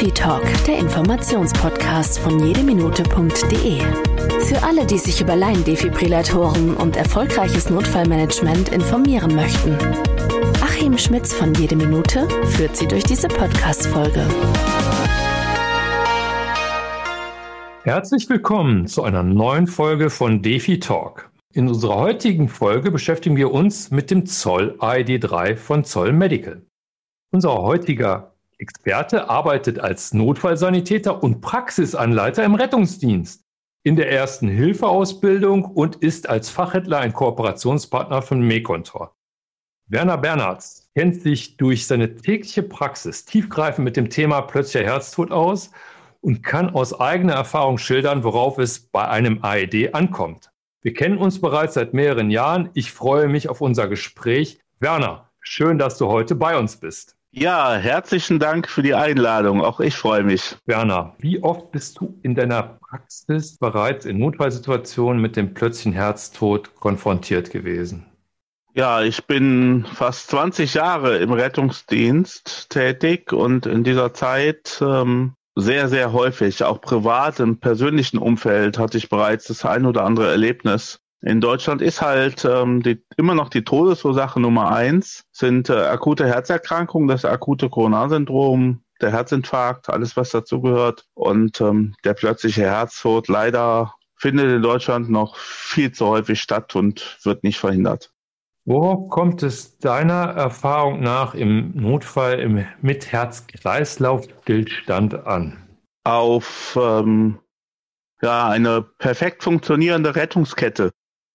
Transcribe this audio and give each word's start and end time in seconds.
Defi 0.00 0.12
Talk, 0.12 0.42
der 0.66 0.78
Informationspodcast 0.78 2.20
von 2.20 2.42
jedeminute.de. 2.42 3.80
Für 4.46 4.62
alle, 4.62 4.86
die 4.86 4.96
sich 4.96 5.20
über 5.20 5.36
Laiendefibrillatoren 5.36 6.74
und 6.74 6.96
erfolgreiches 6.96 7.68
Notfallmanagement 7.68 8.70
informieren 8.70 9.34
möchten. 9.34 9.76
Achim 10.62 10.96
Schmitz 10.96 11.34
von 11.34 11.52
Jede 11.52 11.76
Minute 11.76 12.26
führt 12.46 12.78
Sie 12.78 12.88
durch 12.88 13.02
diese 13.02 13.28
Podcast-Folge. 13.28 14.26
Herzlich 17.82 18.26
willkommen 18.30 18.86
zu 18.86 19.02
einer 19.02 19.22
neuen 19.22 19.66
Folge 19.66 20.08
von 20.08 20.40
Defi 20.40 20.80
Talk. 20.80 21.30
In 21.52 21.68
unserer 21.68 21.96
heutigen 21.96 22.48
Folge 22.48 22.90
beschäftigen 22.90 23.36
wir 23.36 23.52
uns 23.52 23.90
mit 23.90 24.10
dem 24.10 24.24
Zoll 24.24 24.78
ID3 24.80 25.56
von 25.56 25.84
Zoll 25.84 26.14
Medical. 26.14 26.62
Unser 27.32 27.58
heutiger 27.58 28.29
Experte 28.60 29.30
arbeitet 29.30 29.78
als 29.78 30.12
Notfallsanitäter 30.12 31.22
und 31.22 31.40
Praxisanleiter 31.40 32.44
im 32.44 32.54
Rettungsdienst, 32.54 33.42
in 33.84 33.96
der 33.96 34.12
ersten 34.12 34.48
Hilfeausbildung 34.48 35.64
und 35.64 35.96
ist 35.96 36.28
als 36.28 36.50
Fachhändler 36.50 36.98
ein 36.98 37.14
Kooperationspartner 37.14 38.20
von 38.20 38.40
Mekontor. 38.40 39.16
Werner 39.86 40.18
Bernhards 40.18 40.90
kennt 40.94 41.22
sich 41.22 41.56
durch 41.56 41.86
seine 41.86 42.16
tägliche 42.16 42.62
Praxis 42.62 43.24
tiefgreifend 43.24 43.84
mit 43.84 43.96
dem 43.96 44.10
Thema 44.10 44.42
plötzlicher 44.42 44.84
Herztod 44.84 45.32
aus 45.32 45.70
und 46.20 46.42
kann 46.42 46.70
aus 46.70 47.00
eigener 47.00 47.32
Erfahrung 47.32 47.78
schildern, 47.78 48.22
worauf 48.24 48.58
es 48.58 48.78
bei 48.78 49.08
einem 49.08 49.42
AED 49.42 49.94
ankommt. 49.94 50.50
Wir 50.82 50.92
kennen 50.92 51.16
uns 51.16 51.40
bereits 51.40 51.74
seit 51.74 51.94
mehreren 51.94 52.30
Jahren. 52.30 52.68
Ich 52.74 52.92
freue 52.92 53.28
mich 53.28 53.48
auf 53.48 53.62
unser 53.62 53.88
Gespräch. 53.88 54.60
Werner, 54.80 55.30
schön, 55.40 55.78
dass 55.78 55.96
du 55.96 56.08
heute 56.08 56.34
bei 56.34 56.58
uns 56.58 56.76
bist. 56.76 57.16
Ja, 57.32 57.74
herzlichen 57.76 58.40
Dank 58.40 58.68
für 58.68 58.82
die 58.82 58.94
Einladung. 58.94 59.62
Auch 59.62 59.78
ich 59.78 59.94
freue 59.94 60.24
mich. 60.24 60.56
Werner, 60.66 61.14
wie 61.18 61.40
oft 61.40 61.70
bist 61.70 62.00
du 62.00 62.18
in 62.22 62.34
deiner 62.34 62.62
Praxis 62.62 63.56
bereits 63.56 64.04
in 64.04 64.18
Notfallsituationen 64.18 65.22
mit 65.22 65.36
dem 65.36 65.54
plötzlichen 65.54 65.92
Herztod 65.92 66.74
konfrontiert 66.74 67.50
gewesen? 67.50 68.06
Ja, 68.74 69.02
ich 69.02 69.26
bin 69.26 69.86
fast 69.94 70.28
20 70.30 70.74
Jahre 70.74 71.18
im 71.18 71.32
Rettungsdienst 71.32 72.70
tätig 72.70 73.32
und 73.32 73.64
in 73.66 73.84
dieser 73.84 74.12
Zeit 74.12 74.80
ähm, 74.80 75.34
sehr, 75.54 75.88
sehr 75.88 76.12
häufig, 76.12 76.64
auch 76.64 76.80
privat 76.80 77.38
im 77.38 77.58
persönlichen 77.58 78.18
Umfeld, 78.18 78.76
hatte 78.76 78.98
ich 78.98 79.08
bereits 79.08 79.46
das 79.46 79.64
ein 79.64 79.86
oder 79.86 80.04
andere 80.04 80.30
Erlebnis, 80.30 81.00
in 81.22 81.40
Deutschland 81.40 81.82
ist 81.82 82.00
halt 82.00 82.44
ähm, 82.44 82.82
die, 82.82 83.04
immer 83.16 83.34
noch 83.34 83.48
die 83.50 83.64
Todesursache 83.64 84.40
Nummer 84.40 84.70
eins, 84.70 85.24
sind 85.32 85.68
äh, 85.68 85.74
akute 85.74 86.26
Herzerkrankungen, 86.26 87.08
das 87.08 87.24
akute 87.24 87.68
Coronarsyndrom, 87.68 88.82
der 89.00 89.12
Herzinfarkt, 89.12 89.90
alles 89.90 90.16
was 90.16 90.30
dazugehört 90.30 91.06
und 91.14 91.60
ähm, 91.60 91.94
der 92.04 92.14
plötzliche 92.14 92.62
Herztod 92.62 93.28
leider 93.28 93.94
findet 94.16 94.50
in 94.50 94.62
Deutschland 94.62 95.10
noch 95.10 95.36
viel 95.36 95.92
zu 95.92 96.06
häufig 96.06 96.40
statt 96.40 96.74
und 96.74 97.18
wird 97.22 97.44
nicht 97.44 97.58
verhindert. 97.58 98.12
Worauf 98.66 99.08
kommt 99.08 99.42
es 99.42 99.78
deiner 99.78 100.34
Erfahrung 100.36 101.00
nach 101.00 101.34
im 101.34 101.72
Notfall 101.74 102.38
im, 102.38 102.66
mit 102.82 103.10
Herz-Kreislauf-Stillstand 103.10 105.26
an? 105.26 105.56
Auf 106.04 106.78
ähm, 106.80 107.38
ja, 108.22 108.48
eine 108.48 108.82
perfekt 108.82 109.42
funktionierende 109.42 110.14
Rettungskette. 110.14 110.92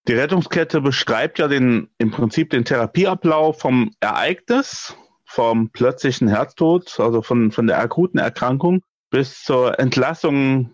Die 0.08 0.14
Rettungskette 0.14 0.82
beschreibt 0.82 1.40
ja 1.40 1.48
den, 1.48 1.90
im 1.98 2.12
Prinzip 2.12 2.52
den 2.52 2.64
Therapieablauf 2.64 3.60
vom 3.60 3.92
Ereignis, 4.00 4.96
vom 5.26 5.72
plötzlichen 5.72 6.28
Herztod, 6.28 7.00
also 7.00 7.24
von, 7.24 7.52
von 7.52 7.66
der 7.66 7.80
akuten 7.80 8.20
Erkrankung 8.20 8.84
bis 9.10 9.44
zur 9.44 9.80
Entlassung, 9.80 10.72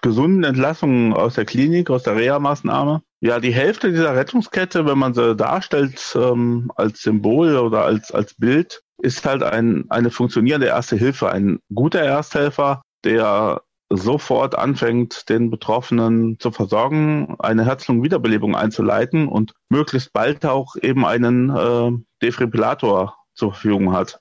gesunden 0.00 0.44
Entlassung 0.44 1.12
aus 1.12 1.34
der 1.34 1.44
Klinik, 1.44 1.90
aus 1.90 2.04
der 2.04 2.16
Reha-Maßnahme. 2.16 3.02
Ja, 3.20 3.38
die 3.38 3.52
Hälfte 3.52 3.90
dieser 3.90 4.16
Rettungskette, 4.16 4.86
wenn 4.86 4.96
man 4.96 5.12
sie 5.12 5.36
darstellt 5.36 6.16
ähm, 6.16 6.72
als 6.74 7.02
Symbol 7.02 7.58
oder 7.58 7.84
als, 7.84 8.10
als 8.10 8.32
Bild, 8.34 8.82
ist 9.02 9.26
halt 9.26 9.42
ein, 9.42 9.84
eine 9.90 10.10
funktionierende 10.10 10.68
Erste 10.68 10.96
Hilfe, 10.96 11.30
ein 11.30 11.58
guter 11.74 12.00
Ersthelfer, 12.00 12.80
der 13.04 13.60
sofort 13.90 14.56
anfängt, 14.56 15.28
den 15.28 15.50
Betroffenen 15.50 16.38
zu 16.38 16.52
versorgen, 16.52 17.34
eine 17.40 17.66
Herz-Lungen-Wiederbelebung 17.66 18.54
einzuleiten 18.54 19.28
und 19.28 19.52
möglichst 19.68 20.12
bald 20.12 20.46
auch 20.46 20.76
eben 20.80 21.04
einen 21.04 21.50
äh, 21.50 21.90
Defibrillator 22.22 23.16
zur 23.34 23.52
Verfügung 23.52 23.92
hat. 23.92 24.20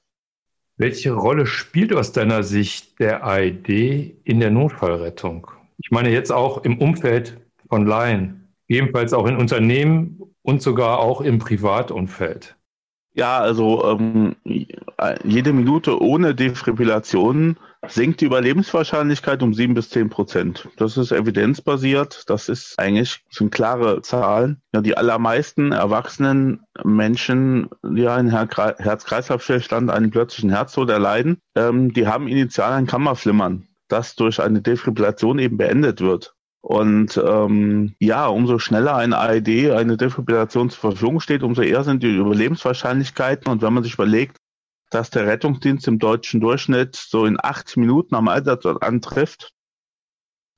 Welche 0.77 1.11
Rolle 1.11 1.45
spielt 1.45 1.93
aus 1.93 2.11
deiner 2.11 2.41
Sicht 2.41 2.99
der 2.99 3.25
AED 3.25 3.69
in 4.23 4.39
der 4.39 4.49
Notfallrettung? 4.49 5.47
Ich 5.77 5.91
meine 5.91 6.09
jetzt 6.09 6.31
auch 6.31 6.63
im 6.63 6.79
Umfeld 6.79 7.37
von 7.67 7.85
Laien, 7.85 8.53
ebenfalls 8.67 9.13
auch 9.13 9.27
in 9.27 9.35
Unternehmen 9.35 10.19
und 10.41 10.61
sogar 10.61 10.99
auch 10.99 11.21
im 11.21 11.37
Privatumfeld. 11.37 12.55
Ja, 13.13 13.39
also 13.39 13.85
ähm, 13.85 14.35
jede 15.23 15.51
Minute 15.53 16.01
ohne 16.01 16.33
Defibrillation 16.33 17.57
sinkt 17.89 18.21
die 18.21 18.25
Überlebenswahrscheinlichkeit 18.25 19.41
um 19.43 19.53
sieben 19.53 19.73
bis 19.73 19.89
zehn 19.89 20.09
Prozent. 20.09 20.67
Das 20.77 20.97
ist 20.97 21.11
evidenzbasiert. 21.11 22.23
Das 22.27 22.49
ist 22.49 22.77
eigentlich 22.77 23.23
sind 23.29 23.51
klare 23.51 24.01
Zahlen. 24.01 24.61
Ja, 24.73 24.81
die 24.81 24.97
allermeisten 24.97 25.71
erwachsenen 25.71 26.61
Menschen, 26.83 27.69
die 27.83 28.07
einen 28.07 28.29
Herz-Kreislauf-Stillstand, 28.29 29.89
einen 29.89 30.11
plötzlichen 30.11 30.51
Herztod 30.51 30.89
erleiden, 30.89 31.37
ähm, 31.55 31.93
die 31.93 32.07
haben 32.07 32.27
initial 32.27 32.73
ein 32.73 32.87
Kammerflimmern, 32.87 33.67
das 33.87 34.15
durch 34.15 34.41
eine 34.41 34.61
Defibrillation 34.61 35.39
eben 35.39 35.57
beendet 35.57 36.01
wird. 36.01 36.35
Und 36.61 37.19
ähm, 37.25 37.95
ja, 37.99 38.27
umso 38.27 38.59
schneller 38.59 38.95
eine 38.95 39.17
AED, 39.17 39.71
eine 39.71 39.95
Defibrillation 39.95 40.69
zur 40.69 40.91
Verfügung 40.91 41.21
steht, 41.21 41.41
umso 41.41 41.61
eher 41.61 41.83
sind 41.83 42.03
die 42.03 42.15
Überlebenswahrscheinlichkeiten. 42.15 43.49
Und 43.51 43.61
wenn 43.61 43.73
man 43.73 43.83
sich 43.83 43.93
überlegt, 43.93 44.37
dass 44.89 45.09
der 45.09 45.27
Rettungsdienst 45.27 45.87
im 45.87 45.99
deutschen 45.99 46.41
Durchschnitt 46.41 46.95
so 46.95 47.25
in 47.25 47.37
acht 47.41 47.77
Minuten 47.77 48.15
am 48.15 48.27
Einsatzort 48.27 48.83
antrifft. 48.83 49.53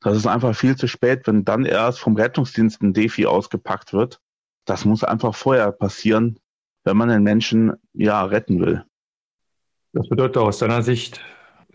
Das 0.02 0.18
ist 0.18 0.28
einfach 0.28 0.56
viel 0.56 0.76
zu 0.76 0.88
spät, 0.88 1.28
wenn 1.28 1.46
dann 1.46 1.66
erst 1.66 2.00
vom 2.00 2.16
Rettungsdienst 2.16 2.82
ein 2.82 2.94
Defi 2.94 3.26
ausgepackt 3.26 3.94
wird. 3.94 4.20
Das 4.66 4.86
muss 4.86 5.04
einfach 5.04 5.36
vorher 5.36 5.72
passieren, 5.72 6.40
wenn 6.84 6.98
man 6.98 7.10
den 7.10 7.24
Menschen 7.24 7.74
ja 7.94 8.24
retten 8.24 8.60
will. 8.60 8.86
Das 9.94 10.08
bedeutet 10.08 10.38
aus 10.38 10.60
deiner 10.60 10.82
Sicht, 10.82 11.22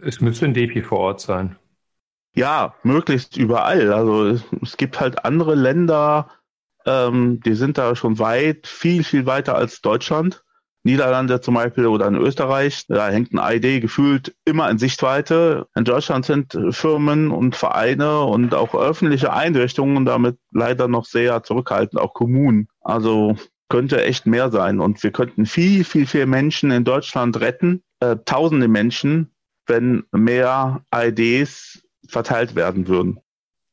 es 0.00 0.20
müsste 0.20 0.46
ein 0.46 0.54
Defi 0.54 0.82
vor 0.82 0.98
Ort 0.98 1.20
sein. 1.20 1.56
Ja, 2.34 2.74
möglichst 2.82 3.36
überall. 3.36 3.92
Also 3.92 4.26
es, 4.26 4.44
es 4.62 4.76
gibt 4.76 5.00
halt 5.00 5.24
andere 5.24 5.54
Länder, 5.54 6.30
ähm, 6.84 7.40
die 7.40 7.54
sind 7.54 7.78
da 7.78 7.96
schon 7.96 8.18
weit, 8.18 8.66
viel, 8.66 9.04
viel 9.04 9.26
weiter 9.26 9.56
als 9.56 9.80
Deutschland. 9.80 10.44
Niederlande 10.86 11.40
zum 11.40 11.54
Beispiel 11.54 11.86
oder 11.86 12.06
in 12.06 12.14
Österreich, 12.14 12.86
da 12.88 13.08
hängt 13.08 13.34
ein 13.34 13.56
ID 13.56 13.82
gefühlt 13.82 14.34
immer 14.44 14.70
in 14.70 14.78
Sichtweite. 14.78 15.66
In 15.74 15.84
Deutschland 15.84 16.24
sind 16.24 16.58
Firmen 16.70 17.30
und 17.30 17.54
Vereine 17.54 18.22
und 18.22 18.54
auch 18.54 18.74
öffentliche 18.74 19.32
Einrichtungen 19.32 20.06
damit 20.06 20.38
leider 20.52 20.88
noch 20.88 21.04
sehr 21.04 21.42
zurückhaltend, 21.42 22.00
auch 22.00 22.14
Kommunen. 22.14 22.68
Also 22.80 23.36
könnte 23.68 24.02
echt 24.02 24.26
mehr 24.26 24.50
sein. 24.50 24.80
Und 24.80 25.02
wir 25.02 25.10
könnten 25.10 25.44
viel, 25.44 25.84
viel, 25.84 26.06
viel 26.06 26.26
Menschen 26.26 26.70
in 26.70 26.84
Deutschland 26.84 27.40
retten, 27.40 27.82
äh, 28.00 28.16
tausende 28.24 28.68
Menschen, 28.68 29.32
wenn 29.66 30.04
mehr 30.12 30.84
IDs 30.94 31.82
verteilt 32.08 32.54
werden 32.54 32.86
würden. 32.86 33.18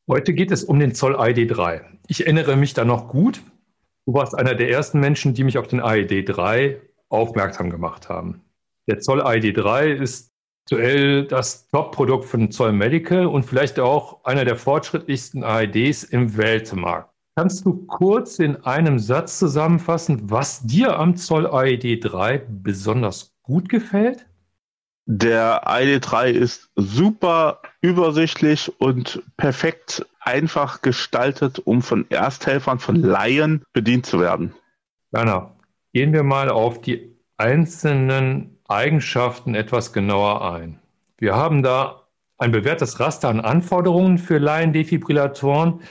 Heute 0.08 0.34
geht 0.34 0.52
es 0.52 0.64
um 0.64 0.80
den 0.80 0.96
Zoll 0.96 1.16
ID 1.18 1.56
3. 1.56 1.82
Ich 2.08 2.22
erinnere 2.22 2.56
mich 2.56 2.74
da 2.74 2.84
noch 2.84 3.08
gut. 3.08 3.42
Du 4.06 4.14
warst 4.14 4.36
einer 4.36 4.56
der 4.56 4.70
ersten 4.70 5.00
Menschen, 5.00 5.34
die 5.34 5.44
mich 5.44 5.58
auf 5.58 5.68
den 5.68 5.80
ID 5.80 6.28
3 6.28 6.82
aufmerksam 7.14 7.70
gemacht 7.70 8.10
haben. 8.10 8.42
Der 8.88 9.00
Zoll 9.00 9.22
ID3 9.22 9.94
ist 9.94 10.34
aktuell 10.66 11.26
das 11.26 11.68
Top-Produkt 11.70 12.26
von 12.26 12.52
Zoll 12.52 12.74
Medical 12.74 13.26
und 13.26 13.44
vielleicht 13.44 13.80
auch 13.80 14.24
einer 14.26 14.46
der 14.46 14.56
fortschrittlichsten 14.56 15.44
AEDs 15.44 16.04
im 16.04 16.38
Weltmarkt. 16.38 17.10
Kannst 17.36 17.66
du 17.66 17.86
kurz 17.88 18.40
in 18.40 18.58
einem 18.64 19.00
Satz 19.00 19.40
zusammenfassen, 19.40 20.30
was 20.30 20.62
dir 20.64 20.98
am 20.98 21.16
Zoll 21.16 21.48
AED 21.48 22.04
3 22.04 22.44
besonders 22.48 23.34
gut 23.42 23.70
gefällt? 23.70 24.26
Der 25.06 25.64
ID3 25.66 26.30
ist 26.30 26.70
super 26.76 27.62
übersichtlich 27.82 28.72
und 28.80 29.22
perfekt 29.36 30.06
einfach 30.22 30.82
gestaltet, 30.82 31.60
um 31.60 31.82
von 31.82 32.10
Ersthelfern, 32.10 32.80
von 32.80 32.96
Laien 32.96 33.64
bedient 33.74 34.06
zu 34.06 34.22
werden. 34.22 34.54
Werner, 35.12 35.53
Gehen 35.94 36.12
wir 36.12 36.24
mal 36.24 36.50
auf 36.50 36.82
die 36.82 37.16
einzelnen 37.38 38.58
Eigenschaften 38.68 39.54
etwas 39.54 39.94
genauer 39.94 40.52
ein. 40.52 40.80
Wir 41.20 41.36
haben 41.36 41.62
da 41.62 42.08
ein 42.40 42.52
bewährtes 42.52 43.00
Raster 43.00 43.30
an 43.30 43.40
Anforderungen 43.40 44.18
für 44.18 44.40
Laiendefibrillatoren, 44.40 45.82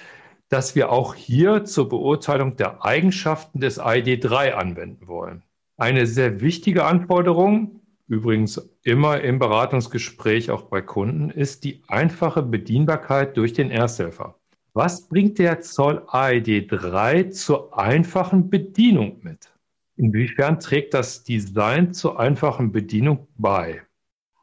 das 0.48 0.74
wir 0.74 0.90
auch 0.90 1.14
hier 1.14 1.64
zur 1.64 1.88
Beurteilung 1.88 2.56
der 2.56 2.84
Eigenschaften 2.84 3.60
des 3.60 3.80
ID3 3.80 4.54
anwenden 4.54 5.06
wollen. 5.06 5.44
Eine 5.76 6.06
sehr 6.06 6.40
wichtige 6.40 6.84
Anforderung 6.84 7.80
übrigens 8.08 8.70
immer 8.82 9.20
im 9.20 9.38
Beratungsgespräch 9.38 10.50
auch 10.50 10.62
bei 10.62 10.82
Kunden, 10.82 11.30
ist 11.30 11.62
die 11.62 11.82
einfache 11.86 12.42
Bedienbarkeit 12.42 13.36
durch 13.36 13.52
den 13.52 13.70
Ersthelfer. 13.70 14.34
Was 14.74 15.08
bringt 15.08 15.38
der 15.38 15.60
Zoll 15.60 16.02
AED 16.08 16.66
3 16.68 17.24
zur 17.30 17.78
einfachen 17.78 18.50
Bedienung 18.50 19.20
mit? 19.22 19.51
Inwiefern 19.96 20.58
trägt 20.58 20.94
das 20.94 21.24
Design 21.24 21.92
zur 21.92 22.18
einfachen 22.18 22.72
Bedienung 22.72 23.28
bei? 23.36 23.82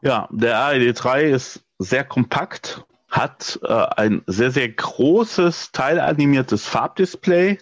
Ja, 0.01 0.30
der 0.31 0.60
AED 0.60 1.04
3 1.04 1.24
ist 1.25 1.66
sehr 1.78 2.04
kompakt, 2.04 2.86
hat 3.10 3.60
äh, 3.63 3.68
ein 3.74 4.22
sehr, 4.28 4.51
sehr 4.51 4.69
großes 4.69 5.72
teilanimiertes 5.72 6.66
Farbdisplay. 6.66 7.57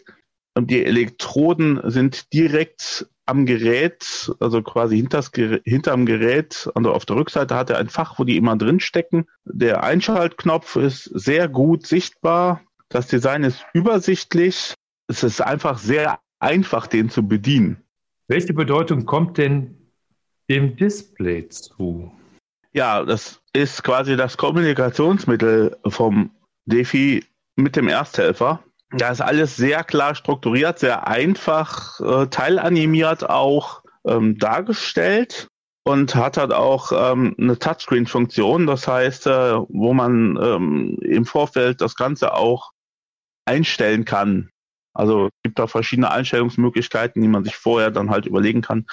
Die 0.60 0.86
Elektroden 0.86 1.80
sind 1.90 2.34
direkt 2.34 3.08
am 3.26 3.46
Gerät, 3.46 4.32
also 4.40 4.62
quasi 4.64 4.98
hinters, 4.98 5.32
hinterm 5.64 6.06
Gerät, 6.06 6.70
also 6.74 6.94
auf 6.94 7.06
der 7.06 7.18
Rückseite 7.18 7.56
hat 7.56 7.70
er 7.70 7.78
ein 7.78 7.90
Fach, 7.90 8.18
wo 8.18 8.24
die 8.24 8.38
immer 8.38 8.56
drin 8.58 8.80
stecken. 8.80 9.28
Der 9.44 9.84
Einschaltknopf 9.84 10.78
ist 10.78 11.04
sehr 11.04 11.48
gut 11.48 11.86
sichtbar. 11.86 12.62
Das 12.90 13.08
Design 13.08 13.44
ist 13.44 13.66
übersichtlich. 13.74 14.74
Es 15.08 15.24
ist 15.24 15.42
einfach 15.42 15.78
sehr 15.78 16.20
einfach, 16.40 16.88
den 16.88 17.10
zu 17.10 17.28
bedienen. 17.28 17.84
Welche 18.28 18.54
Bedeutung 18.54 19.06
kommt 19.06 19.38
denn 19.38 19.92
dem 20.50 20.76
Display 20.76 21.48
zu? 21.50 22.12
Ja, 22.74 23.04
das 23.04 23.42
ist 23.54 23.84
quasi 23.84 24.16
das 24.16 24.38
Kommunikationsmittel 24.38 25.78
vom 25.88 26.32
Defi 26.66 27.24
mit 27.56 27.76
dem 27.76 27.88
Ersthelfer. 27.88 28.64
Da 28.92 29.10
ist 29.10 29.22
alles 29.22 29.56
sehr 29.56 29.84
klar 29.84 30.16
strukturiert, 30.16 30.80
sehr 30.80 31.08
einfach, 31.08 32.00
äh, 32.00 32.28
teilanimiert 32.28 33.30
auch 33.30 33.82
ähm, 34.06 34.38
dargestellt 34.38 35.48
und 35.84 36.16
hat 36.16 36.38
halt 36.38 36.54
auch 36.54 36.92
ähm, 36.94 37.36
eine 37.38 37.58
Touchscreen-Funktion. 37.58 38.68
Das 38.68 38.88
heißt, 38.88 39.28
äh, 39.28 39.56
wo 39.70 39.94
man 39.94 40.38
ähm, 40.42 40.98
im 41.02 41.26
Vorfeld 41.26 41.82
das 41.82 41.96
Ganze 41.96 42.34
auch 42.34 42.72
einstellen 43.46 44.06
kann. 44.06 44.50
Also 44.98 45.28
es 45.28 45.32
gibt 45.44 45.60
da 45.60 45.68
verschiedene 45.68 46.12
Einstellungsmöglichkeiten, 46.12 47.22
die 47.22 47.28
man 47.28 47.44
sich 47.44 47.56
vorher 47.56 47.92
dann 47.92 48.10
halt 48.10 48.26
überlegen 48.26 48.62
kann, 48.62 48.88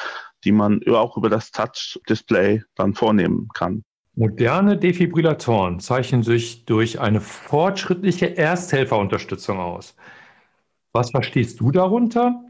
die 0.44 0.52
man 0.52 0.80
auch 0.86 1.16
über 1.16 1.30
das 1.30 1.50
Touch-Display 1.50 2.62
dann 2.74 2.94
vornehmen 2.94 3.48
kann. 3.54 3.82
Moderne 4.14 4.76
Defibrillatoren 4.76 5.80
zeichnen 5.80 6.22
sich 6.22 6.66
durch 6.66 7.00
eine 7.00 7.20
fortschrittliche 7.20 8.36
Ersthelferunterstützung 8.36 9.58
aus. 9.58 9.96
Was 10.92 11.10
verstehst 11.10 11.58
du 11.58 11.72
darunter? 11.72 12.44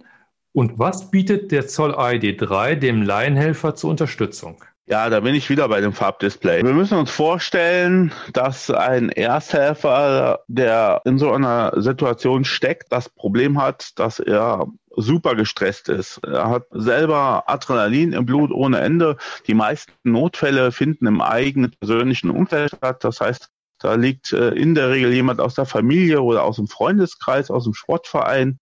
Und 0.53 0.79
was 0.79 1.11
bietet 1.11 1.53
der 1.53 1.67
Zoll 1.67 1.95
ID 1.97 2.41
3 2.41 2.75
dem 2.75 3.03
Laienhelfer 3.03 3.75
zur 3.75 3.91
Unterstützung? 3.91 4.62
Ja, 4.87 5.09
da 5.09 5.21
bin 5.21 5.35
ich 5.35 5.49
wieder 5.49 5.67
bei 5.69 5.81
dem 5.81 5.95
Farbdisplay. 5.95 6.63
Wir 6.63 6.75
müssen 6.75 6.99
uns 6.99 7.11
vorstellen, 7.11 8.13
dass 8.35 8.71
ein 8.71 9.09
Ersthelfer, 9.09 10.41
der 10.47 11.01
in 11.07 11.19
so 11.19 11.33
einer 11.33 11.73
Situation 11.81 12.45
steckt, 12.45 12.93
das 12.93 13.09
Problem 13.09 13.63
hat, 13.63 13.99
dass 13.99 14.21
er 14.21 14.67
super 14.95 15.37
gestresst 15.37 15.89
ist. 15.89 16.19
Er 16.19 16.51
hat 16.51 16.67
selber 16.71 17.45
Adrenalin 17.47 18.13
im 18.13 18.27
Blut 18.27 18.51
ohne 18.51 18.81
Ende. 18.81 19.17
Die 19.47 19.55
meisten 19.55 19.93
Notfälle 20.03 20.71
finden 20.71 21.07
im 21.07 21.23
eigenen 21.23 21.71
persönlichen 21.71 22.29
Umfeld 22.29 22.77
statt. 22.77 23.03
Das 23.05 23.23
heißt, 23.23 23.49
da 23.79 23.95
liegt 23.95 24.35
äh, 24.35 24.51
in 24.51 24.75
der 24.75 24.91
Regel 24.91 25.15
jemand 25.15 25.41
aus 25.41 25.55
der 25.55 25.67
Familie 25.67 26.21
oder 26.21 26.45
aus 26.45 26.57
dem 26.57 26.69
Freundeskreis, 26.69 27.51
aus 27.51 27.65
dem 27.65 27.75
Sportverein, 27.75 28.59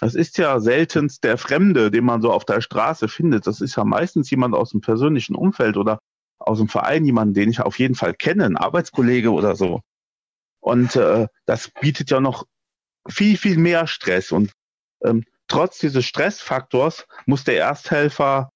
das 0.00 0.14
ist 0.14 0.38
ja 0.38 0.60
seltenst 0.60 1.24
der 1.24 1.36
Fremde, 1.36 1.90
den 1.90 2.04
man 2.04 2.22
so 2.22 2.32
auf 2.32 2.46
der 2.46 2.62
Straße 2.62 3.06
findet. 3.06 3.46
Das 3.46 3.60
ist 3.60 3.76
ja 3.76 3.84
meistens 3.84 4.30
jemand 4.30 4.54
aus 4.54 4.70
dem 4.70 4.80
persönlichen 4.80 5.34
Umfeld 5.34 5.76
oder 5.76 6.00
aus 6.38 6.56
dem 6.56 6.68
Verein, 6.68 7.04
jemanden, 7.04 7.34
den 7.34 7.50
ich 7.50 7.60
auf 7.60 7.78
jeden 7.78 7.94
Fall 7.94 8.14
kenne, 8.14 8.46
ein 8.46 8.56
Arbeitskollege 8.56 9.30
oder 9.30 9.56
so. 9.56 9.82
Und 10.60 10.96
äh, 10.96 11.26
das 11.44 11.68
bietet 11.68 12.10
ja 12.10 12.20
noch 12.20 12.46
viel, 13.06 13.36
viel 13.36 13.58
mehr 13.58 13.86
Stress. 13.86 14.32
Und 14.32 14.52
ähm, 15.04 15.24
trotz 15.48 15.78
dieses 15.78 16.06
Stressfaktors 16.06 17.06
muss 17.26 17.44
der 17.44 17.58
Ersthelfer, 17.58 18.50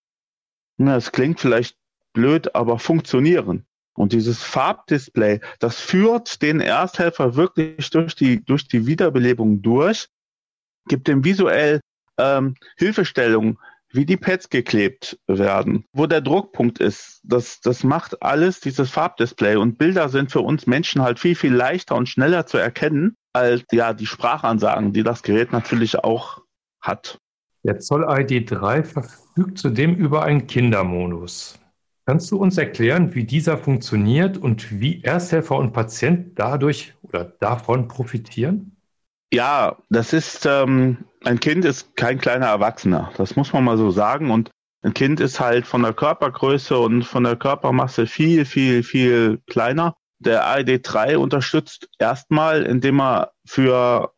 na, 0.79 0.97
es 0.97 1.13
klingt 1.13 1.41
vielleicht 1.41 1.77
blöd, 2.15 2.55
aber 2.55 2.79
funktionieren. 2.79 3.67
Und 3.93 4.13
dieses 4.13 4.43
Farbdisplay, 4.43 5.41
das 5.59 5.79
führt 5.79 6.41
den 6.41 6.61
Ersthelfer 6.61 7.37
wirklich 7.37 7.91
durch 7.91 8.15
die, 8.15 8.43
durch 8.43 8.67
die 8.67 8.87
Wiederbelebung 8.87 9.61
durch 9.61 10.09
gibt 10.87 11.09
dem 11.09 11.25
visuell 11.25 11.81
ähm, 12.19 12.55
Hilfestellungen, 12.77 13.59
wie 13.95 14.05
die 14.05 14.17
Pads 14.17 14.51
geklebt 14.51 15.19
werden, 15.29 15.85
wo 15.93 16.07
der 16.07 16.21
Druckpunkt 16.21 16.81
ist. 16.81 17.21
Das, 17.23 17.61
das 17.61 17.85
macht 17.85 18.23
alles 18.23 18.61
dieses 18.61 18.91
Farbdisplay 18.91 19.57
und 19.57 19.79
Bilder 19.79 20.09
sind 20.09 20.33
für 20.33 20.41
uns 20.41 20.67
Menschen 20.67 21.03
halt 21.03 21.21
viel, 21.21 21.37
viel 21.37 21.55
leichter 21.55 21.95
und 21.95 22.09
schneller 22.09 22.47
zu 22.47 22.59
erkennen 22.59 23.17
als 23.33 23.65
ja 23.73 23.93
die 23.93 24.07
Sprachansagen, 24.07 24.93
die 24.93 25.03
das 25.03 25.23
Gerät 25.23 25.53
natürlich 25.53 25.99
auch 25.99 26.43
hat. 26.81 27.19
Der 27.65 27.79
Zoll 27.79 28.05
ID 28.09 28.51
3 28.51 28.83
verfügt 28.85 29.59
zudem 29.59 29.95
über 29.95 30.25
einen 30.25 30.47
Kindermodus. 30.47 31.59
Kannst 32.07 32.31
du 32.31 32.37
uns 32.37 32.59
erklären, 32.59 33.15
wie 33.15 33.25
dieser 33.25 33.57
funktioniert 33.57 34.37
und 34.37 34.79
wie 34.79 35.03
Ersthelfer 35.03 35.57
und 35.57 35.73
Patient 35.73 36.39
dadurch 36.39 36.95
oder 37.03 37.25
davon 37.25 37.89
profitieren? 37.89 38.74
Ja, 39.35 39.79
das 39.91 40.13
ist, 40.13 40.47
ähm, 40.47 41.07
ein 41.25 41.41
Kind 41.41 41.65
ist 41.65 41.97
kein 41.97 42.21
kleiner 42.21 42.47
Erwachsener. 42.47 43.11
Das 43.17 43.35
muss 43.35 43.53
man 43.53 43.65
mal 43.65 43.77
so 43.77 43.91
sagen. 43.91 44.31
Und 44.31 44.53
ein 44.83 44.95
Kind 44.95 45.19
ist 45.19 45.41
halt 45.41 45.67
von 45.67 45.83
der 45.83 45.93
Körpergröße 45.93 46.79
und 46.79 47.03
von 47.03 47.25
der 47.25 47.35
Körpermasse 47.35 48.07
viel, 48.07 48.45
viel, 48.45 48.85
viel 48.85 49.43
kleiner. 49.49 49.97
Der 50.21 50.47
AED3 50.47 51.17
unterstützt 51.17 51.89
erstmal, 51.99 52.63
indem 52.63 53.01
er 53.01 53.33
für 53.45 54.13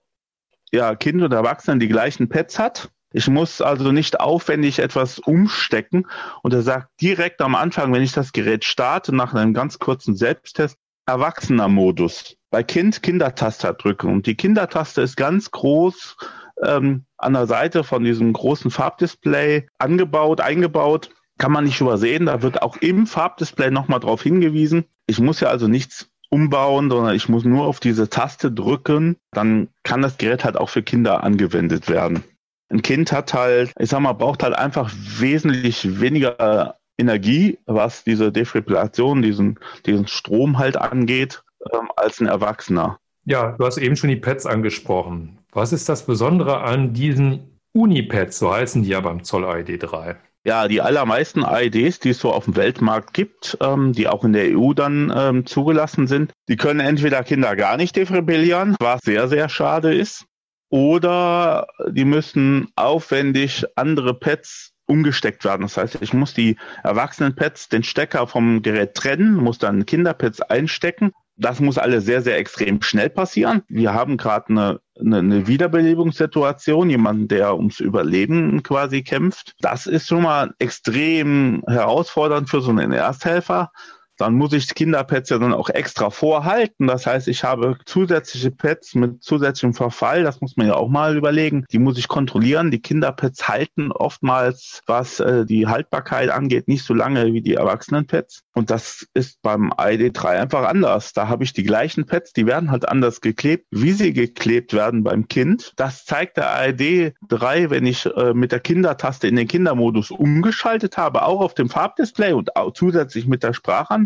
ja, 0.70 0.94
Kind 0.94 1.22
und 1.22 1.32
Erwachsene 1.32 1.78
die 1.78 1.88
gleichen 1.88 2.28
Pads 2.28 2.58
hat. 2.58 2.90
Ich 3.10 3.26
muss 3.26 3.62
also 3.62 3.92
nicht 3.92 4.20
aufwendig 4.20 4.80
etwas 4.80 5.18
umstecken. 5.18 6.08
Und 6.42 6.52
er 6.52 6.60
sagt 6.60 6.90
direkt 7.00 7.40
am 7.40 7.54
Anfang, 7.54 7.90
wenn 7.94 8.02
ich 8.02 8.12
das 8.12 8.32
Gerät 8.32 8.66
starte, 8.66 9.16
nach 9.16 9.32
einem 9.32 9.54
ganz 9.54 9.78
kurzen 9.78 10.14
Selbsttest, 10.14 10.76
Erwachsener-Modus. 11.06 12.36
Bei 12.56 12.62
Kind 12.62 13.02
Kindertaste 13.02 13.74
drücken. 13.74 14.10
Und 14.10 14.26
die 14.26 14.34
Kindertaste 14.34 15.02
ist 15.02 15.18
ganz 15.18 15.50
groß 15.50 16.16
ähm, 16.64 17.04
an 17.18 17.34
der 17.34 17.46
Seite 17.46 17.84
von 17.84 18.02
diesem 18.02 18.32
großen 18.32 18.70
Farbdisplay 18.70 19.66
angebaut, 19.76 20.40
eingebaut. 20.40 21.10
Kann 21.36 21.52
man 21.52 21.64
nicht 21.64 21.82
übersehen. 21.82 22.24
Da 22.24 22.40
wird 22.40 22.62
auch 22.62 22.78
im 22.78 23.06
Farbdisplay 23.06 23.70
nochmal 23.70 24.00
drauf 24.00 24.22
hingewiesen. 24.22 24.86
Ich 25.06 25.20
muss 25.20 25.40
ja 25.40 25.48
also 25.48 25.68
nichts 25.68 26.08
umbauen, 26.30 26.88
sondern 26.88 27.14
ich 27.14 27.28
muss 27.28 27.44
nur 27.44 27.66
auf 27.66 27.78
diese 27.78 28.08
Taste 28.08 28.50
drücken. 28.50 29.18
Dann 29.32 29.68
kann 29.82 30.00
das 30.00 30.16
Gerät 30.16 30.46
halt 30.46 30.56
auch 30.56 30.70
für 30.70 30.82
Kinder 30.82 31.24
angewendet 31.24 31.90
werden. 31.90 32.24
Ein 32.70 32.80
Kind 32.80 33.12
hat 33.12 33.34
halt, 33.34 33.70
ich 33.78 33.90
sag 33.90 34.00
mal, 34.00 34.14
braucht 34.14 34.42
halt 34.42 34.56
einfach 34.56 34.90
wesentlich 34.94 36.00
weniger 36.00 36.78
Energie, 36.96 37.58
was 37.66 38.02
diese 38.02 38.32
Defibrillation, 38.32 39.20
diesen, 39.20 39.58
diesen 39.84 40.06
Strom 40.06 40.56
halt 40.56 40.78
angeht, 40.78 41.42
ähm, 41.72 41.90
als 41.96 42.20
ein 42.20 42.26
Erwachsener. 42.26 42.98
Ja, 43.24 43.52
du 43.52 43.66
hast 43.66 43.78
eben 43.78 43.96
schon 43.96 44.10
die 44.10 44.16
Pads 44.16 44.46
angesprochen. 44.46 45.38
Was 45.52 45.72
ist 45.72 45.88
das 45.88 46.06
Besondere 46.06 46.60
an 46.60 46.92
diesen 46.92 47.58
Unipads, 47.72 48.38
so 48.38 48.52
heißen 48.52 48.82
die 48.82 48.90
ja 48.90 49.00
beim 49.00 49.24
Zoll 49.24 49.44
ID 49.44 49.82
3? 49.82 50.16
Ja, 50.44 50.68
die 50.68 50.80
allermeisten 50.80 51.44
AEDs, 51.44 51.98
die 51.98 52.10
es 52.10 52.20
so 52.20 52.32
auf 52.32 52.44
dem 52.44 52.54
Weltmarkt 52.54 53.14
gibt, 53.14 53.58
ähm, 53.60 53.92
die 53.92 54.06
auch 54.06 54.22
in 54.22 54.32
der 54.32 54.56
EU 54.56 54.74
dann 54.74 55.12
ähm, 55.14 55.44
zugelassen 55.44 56.06
sind, 56.06 56.32
die 56.48 56.56
können 56.56 56.78
entweder 56.78 57.24
Kinder 57.24 57.56
gar 57.56 57.76
nicht 57.76 57.96
defibrillieren, 57.96 58.76
was 58.78 59.00
sehr, 59.02 59.26
sehr 59.26 59.48
schade 59.48 59.92
ist, 59.92 60.24
oder 60.68 61.66
die 61.88 62.04
müssen 62.04 62.68
aufwendig 62.76 63.64
andere 63.74 64.14
Pads 64.14 64.72
umgesteckt 64.86 65.44
werden. 65.44 65.62
Das 65.62 65.76
heißt, 65.76 65.98
ich 66.00 66.12
muss 66.12 66.32
die 66.32 66.56
Erwachsenenpads, 66.84 67.68
den 67.68 67.82
Stecker 67.82 68.28
vom 68.28 68.62
Gerät 68.62 68.94
trennen, 68.94 69.34
muss 69.34 69.58
dann 69.58 69.84
Kinderpads 69.84 70.42
einstecken. 70.42 71.12
Das 71.36 71.60
muss 71.60 71.78
alles 71.78 72.04
sehr, 72.04 72.22
sehr 72.22 72.38
extrem 72.38 72.80
schnell 72.82 73.10
passieren. 73.10 73.62
Wir 73.68 73.92
haben 73.92 74.16
gerade 74.16 74.48
eine, 74.48 74.80
eine, 74.98 75.18
eine 75.18 75.46
Wiederbelebungssituation, 75.46 76.88
jemanden, 76.88 77.28
der 77.28 77.54
ums 77.56 77.80
Überleben 77.80 78.62
quasi 78.62 79.02
kämpft. 79.02 79.54
Das 79.60 79.86
ist 79.86 80.08
schon 80.08 80.22
mal 80.22 80.54
extrem 80.58 81.62
herausfordernd 81.66 82.48
für 82.48 82.62
so 82.62 82.70
einen 82.70 82.92
Ersthelfer. 82.92 83.70
Dann 84.18 84.34
muss 84.34 84.52
ich 84.52 84.74
Kinderpads 84.74 85.30
ja 85.30 85.38
dann 85.38 85.52
auch 85.52 85.68
extra 85.68 86.10
vorhalten. 86.10 86.86
Das 86.86 87.06
heißt, 87.06 87.28
ich 87.28 87.44
habe 87.44 87.78
zusätzliche 87.84 88.50
Pads 88.50 88.94
mit 88.94 89.22
zusätzlichem 89.22 89.74
Verfall. 89.74 90.22
Das 90.22 90.40
muss 90.40 90.56
man 90.56 90.66
ja 90.66 90.74
auch 90.74 90.88
mal 90.88 91.16
überlegen. 91.16 91.64
Die 91.70 91.78
muss 91.78 91.98
ich 91.98 92.08
kontrollieren. 92.08 92.70
Die 92.70 92.80
Kinderpads 92.80 93.48
halten 93.48 93.92
oftmals, 93.92 94.80
was 94.86 95.20
äh, 95.20 95.44
die 95.44 95.66
Haltbarkeit 95.66 96.30
angeht, 96.30 96.68
nicht 96.68 96.84
so 96.84 96.94
lange 96.94 97.32
wie 97.32 97.42
die 97.42 97.54
Erwachsenenpads. 97.54 98.42
Und 98.54 98.70
das 98.70 99.06
ist 99.14 99.42
beim 99.42 99.70
ID3 99.72 100.40
einfach 100.40 100.66
anders. 100.66 101.12
Da 101.12 101.28
habe 101.28 101.44
ich 101.44 101.52
die 101.52 101.64
gleichen 101.64 102.06
Pads, 102.06 102.32
die 102.32 102.46
werden 102.46 102.70
halt 102.70 102.88
anders 102.88 103.20
geklebt, 103.20 103.66
wie 103.70 103.92
sie 103.92 104.12
geklebt 104.12 104.72
werden 104.72 105.04
beim 105.04 105.28
Kind. 105.28 105.72
Das 105.76 106.04
zeigt 106.04 106.38
der 106.38 106.74
ID3, 106.74 107.70
wenn 107.70 107.86
ich 107.86 108.06
äh, 108.06 108.32
mit 108.32 108.52
der 108.52 108.60
Kindertaste 108.60 109.28
in 109.28 109.36
den 109.36 109.48
Kindermodus 109.48 110.10
umgeschaltet 110.10 110.96
habe, 110.96 111.22
auch 111.22 111.40
auf 111.40 111.54
dem 111.54 111.68
Farbdisplay 111.68 112.32
und 112.32 112.50
zusätzlich 112.74 113.26
mit 113.26 113.42
der 113.42 113.52
Sprachansage. 113.52 114.05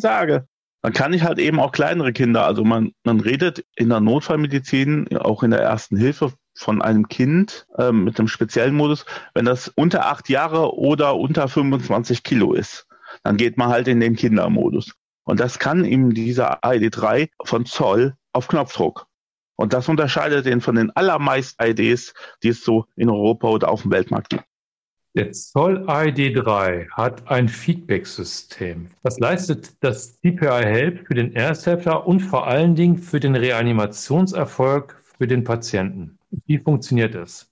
Dann 0.82 0.92
kann 0.92 1.12
ich 1.12 1.22
halt 1.22 1.38
eben 1.38 1.60
auch 1.60 1.72
kleinere 1.72 2.12
Kinder, 2.12 2.46
also 2.46 2.64
man, 2.64 2.92
man 3.04 3.20
redet 3.20 3.66
in 3.76 3.90
der 3.90 4.00
Notfallmedizin, 4.00 5.14
auch 5.18 5.42
in 5.42 5.50
der 5.50 5.60
ersten 5.60 5.96
Hilfe 5.96 6.32
von 6.54 6.80
einem 6.80 7.08
Kind 7.08 7.66
ähm, 7.76 8.04
mit 8.04 8.18
einem 8.18 8.28
speziellen 8.28 8.74
Modus, 8.74 9.04
wenn 9.34 9.44
das 9.44 9.68
unter 9.68 10.06
acht 10.06 10.30
Jahre 10.30 10.74
oder 10.74 11.16
unter 11.16 11.48
25 11.48 12.22
Kilo 12.22 12.54
ist 12.54 12.86
dann 13.22 13.36
geht 13.36 13.56
man 13.56 13.68
halt 13.68 13.88
in 13.88 14.00
den 14.00 14.16
Kindermodus. 14.16 14.94
Und 15.24 15.40
das 15.40 15.58
kann 15.58 15.84
ihm 15.84 16.14
dieser 16.14 16.60
ID3 16.60 17.30
von 17.44 17.66
Zoll 17.66 18.14
auf 18.32 18.48
Knopfdruck. 18.48 19.06
Und 19.56 19.72
das 19.72 19.88
unterscheidet 19.88 20.46
ihn 20.46 20.60
von 20.60 20.76
den 20.76 20.90
allermeisten 20.96 21.62
IDs, 21.62 22.14
die 22.42 22.48
es 22.48 22.64
so 22.64 22.86
in 22.96 23.10
Europa 23.10 23.48
oder 23.48 23.68
auf 23.68 23.82
dem 23.82 23.90
Weltmarkt 23.90 24.30
gibt. 24.30 24.44
Der 25.14 25.32
Zoll 25.32 25.88
ID3 25.88 26.90
hat 26.90 27.28
ein 27.28 27.48
Feedback-System. 27.48 28.88
Das 29.02 29.18
leistet 29.18 29.72
das 29.82 30.20
CPI 30.20 30.62
Help 30.62 31.06
für 31.06 31.14
den 31.14 31.34
Ersthelfer 31.34 32.06
und 32.06 32.20
vor 32.20 32.46
allen 32.46 32.76
Dingen 32.76 32.98
für 32.98 33.18
den 33.18 33.34
Reanimationserfolg 33.34 35.02
für 35.18 35.26
den 35.26 35.42
Patienten. 35.42 36.18
Wie 36.46 36.58
funktioniert 36.58 37.14
es? 37.16 37.48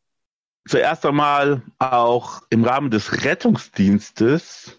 Zuerst 0.68 1.04
einmal 1.04 1.62
auch 1.78 2.42
im 2.50 2.64
Rahmen 2.64 2.90
des 2.90 3.24
Rettungsdienstes 3.24 4.78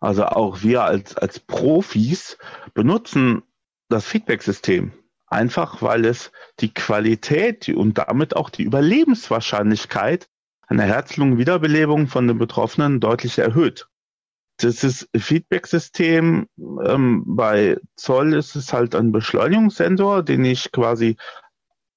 also 0.00 0.24
auch 0.24 0.62
wir 0.62 0.82
als, 0.82 1.16
als 1.16 1.38
Profis 1.38 2.38
benutzen 2.72 3.42
das 3.90 4.06
Feedback-System. 4.06 4.92
Einfach 5.26 5.82
weil 5.82 6.06
es 6.06 6.32
die 6.58 6.74
Qualität 6.74 7.68
und 7.68 7.98
damit 7.98 8.34
auch 8.34 8.50
die 8.50 8.64
Überlebenswahrscheinlichkeit 8.64 10.28
einer 10.70 10.84
Herz-Lungen-Wiederbelebung 10.84 12.06
von 12.06 12.28
den 12.28 12.38
Betroffenen 12.38 13.00
deutlich 13.00 13.38
erhöht. 13.38 13.88
Das 14.58 14.84
ist 14.84 15.08
Feedback-System. 15.16 16.46
Ähm, 16.84 17.24
bei 17.26 17.78
Zoll 17.96 18.34
ist 18.34 18.54
es 18.54 18.72
halt 18.72 18.94
ein 18.94 19.10
Beschleunigungssensor, 19.10 20.22
den 20.22 20.44
ich 20.44 20.70
quasi 20.70 21.16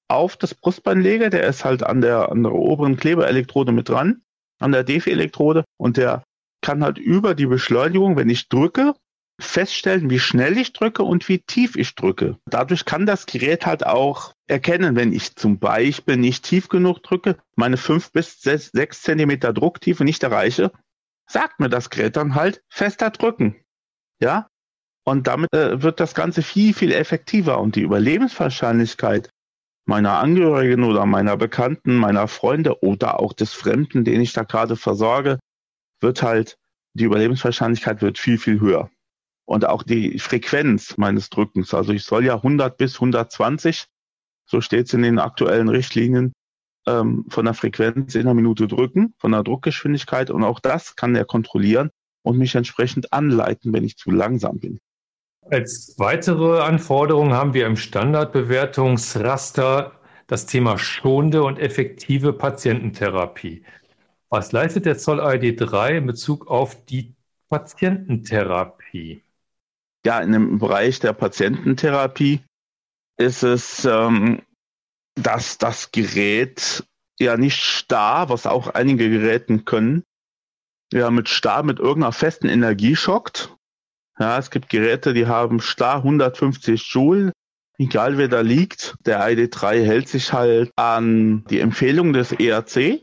auf 0.08 0.36
das 0.36 0.54
Brustbein 0.54 1.00
lege. 1.00 1.30
Der 1.30 1.44
ist 1.44 1.64
halt 1.64 1.82
an 1.82 2.00
der, 2.00 2.32
an 2.32 2.42
der 2.42 2.52
oberen 2.52 2.96
Klebeelektrode 2.96 3.70
mit 3.70 3.88
dran, 3.88 4.22
an 4.58 4.72
der 4.72 4.82
Defi-Elektrode 4.82 5.64
und 5.76 5.96
der 5.96 6.24
kann 6.62 6.82
halt 6.82 6.98
über 6.98 7.34
die 7.34 7.46
Beschleunigung, 7.46 8.16
wenn 8.16 8.30
ich 8.30 8.48
drücke, 8.48 8.94
feststellen, 9.40 10.10
wie 10.10 10.18
schnell 10.18 10.56
ich 10.58 10.72
drücke 10.72 11.02
und 11.02 11.28
wie 11.28 11.40
tief 11.40 11.76
ich 11.76 11.94
drücke. 11.94 12.38
Dadurch 12.46 12.84
kann 12.84 13.06
das 13.06 13.26
Gerät 13.26 13.66
halt 13.66 13.84
auch 13.84 14.32
erkennen, 14.46 14.96
wenn 14.96 15.12
ich 15.12 15.34
zum 15.34 15.58
Beispiel 15.58 16.16
nicht 16.16 16.44
tief 16.44 16.68
genug 16.68 17.02
drücke, 17.02 17.36
meine 17.56 17.76
fünf 17.76 18.12
bis 18.12 18.40
sechs 18.40 19.02
Zentimeter 19.02 19.52
Drucktiefe 19.52 20.04
nicht 20.04 20.22
erreiche, 20.22 20.72
sagt 21.26 21.60
mir 21.60 21.68
das 21.68 21.90
Gerät 21.90 22.16
dann 22.16 22.34
halt 22.34 22.62
fester 22.68 23.10
drücken. 23.10 23.56
Ja? 24.20 24.48
Und 25.04 25.26
damit 25.26 25.52
äh, 25.52 25.82
wird 25.82 26.00
das 26.00 26.14
Ganze 26.14 26.42
viel, 26.42 26.72
viel 26.72 26.92
effektiver 26.92 27.60
und 27.60 27.76
die 27.76 27.82
Überlebenswahrscheinlichkeit 27.82 29.30
meiner 29.86 30.18
Angehörigen 30.18 30.84
oder 30.84 31.04
meiner 31.04 31.36
Bekannten, 31.36 31.96
meiner 31.96 32.26
Freunde 32.28 32.82
oder 32.82 33.20
auch 33.20 33.32
des 33.32 33.52
Fremden, 33.52 34.04
den 34.04 34.20
ich 34.20 34.32
da 34.32 34.44
gerade 34.44 34.76
versorge, 34.76 35.38
wird 36.00 36.22
halt, 36.22 36.56
die 36.94 37.04
Überlebenswahrscheinlichkeit 37.04 38.00
wird 38.00 38.18
viel, 38.18 38.38
viel 38.38 38.60
höher. 38.60 38.90
Und 39.46 39.66
auch 39.66 39.82
die 39.82 40.18
Frequenz 40.18 40.96
meines 40.96 41.28
Drückens, 41.28 41.74
also 41.74 41.92
ich 41.92 42.04
soll 42.04 42.24
ja 42.24 42.36
100 42.36 42.76
bis 42.76 42.94
120, 42.94 43.86
so 44.46 44.60
steht 44.60 44.86
es 44.86 44.94
in 44.94 45.02
den 45.02 45.18
aktuellen 45.18 45.68
Richtlinien, 45.68 46.32
ähm, 46.86 47.24
von 47.28 47.44
der 47.44 47.54
Frequenz 47.54 48.14
in 48.14 48.22
einer 48.22 48.34
Minute 48.34 48.68
drücken, 48.68 49.14
von 49.18 49.32
der 49.32 49.42
Druckgeschwindigkeit. 49.42 50.30
Und 50.30 50.44
auch 50.44 50.60
das 50.60 50.96
kann 50.96 51.16
er 51.16 51.24
kontrollieren 51.24 51.90
und 52.22 52.38
mich 52.38 52.54
entsprechend 52.54 53.12
anleiten, 53.12 53.72
wenn 53.72 53.84
ich 53.84 53.96
zu 53.96 54.10
langsam 54.10 54.58
bin. 54.58 54.78
Als 55.50 55.94
weitere 55.98 56.60
Anforderung 56.60 57.32
haben 57.32 57.52
wir 57.52 57.66
im 57.66 57.76
Standardbewertungsraster 57.76 59.92
das 60.26 60.46
Thema 60.46 60.78
schonende 60.78 61.42
und 61.42 61.58
effektive 61.58 62.32
Patiententherapie. 62.32 63.62
Was 64.30 64.52
leistet 64.52 64.86
der 64.86 64.96
Zoll 64.96 65.20
ID3 65.20 65.98
in 65.98 66.06
Bezug 66.06 66.46
auf 66.46 66.86
die 66.86 67.14
Patiententherapie? 67.50 69.23
Ja, 70.06 70.20
in 70.20 70.32
dem 70.32 70.58
Bereich 70.58 71.00
der 71.00 71.14
Patiententherapie 71.14 72.42
ist 73.16 73.42
es, 73.42 73.84
ähm, 73.84 74.42
dass 75.14 75.58
das 75.58 75.92
Gerät 75.92 76.84
ja 77.18 77.36
nicht 77.36 77.62
starr, 77.62 78.28
was 78.28 78.46
auch 78.46 78.68
einige 78.68 79.08
Geräten 79.08 79.64
können, 79.64 80.02
ja 80.92 81.10
mit 81.10 81.28
starr 81.28 81.62
mit 81.62 81.78
irgendeiner 81.78 82.12
festen 82.12 82.48
Energie 82.48 82.96
schockt. 82.96 83.54
Ja, 84.18 84.38
es 84.38 84.50
gibt 84.50 84.68
Geräte, 84.68 85.14
die 85.14 85.26
haben 85.26 85.60
starr 85.60 85.96
150 85.96 86.92
Joule, 86.92 87.32
egal 87.78 88.18
wer 88.18 88.28
da 88.28 88.40
liegt. 88.40 88.94
Der 89.06 89.20
ID3 89.26 89.84
hält 89.84 90.08
sich 90.08 90.32
halt 90.32 90.70
an 90.76 91.44
die 91.50 91.60
Empfehlung 91.60 92.12
des 92.12 92.32
ERC 92.32 93.00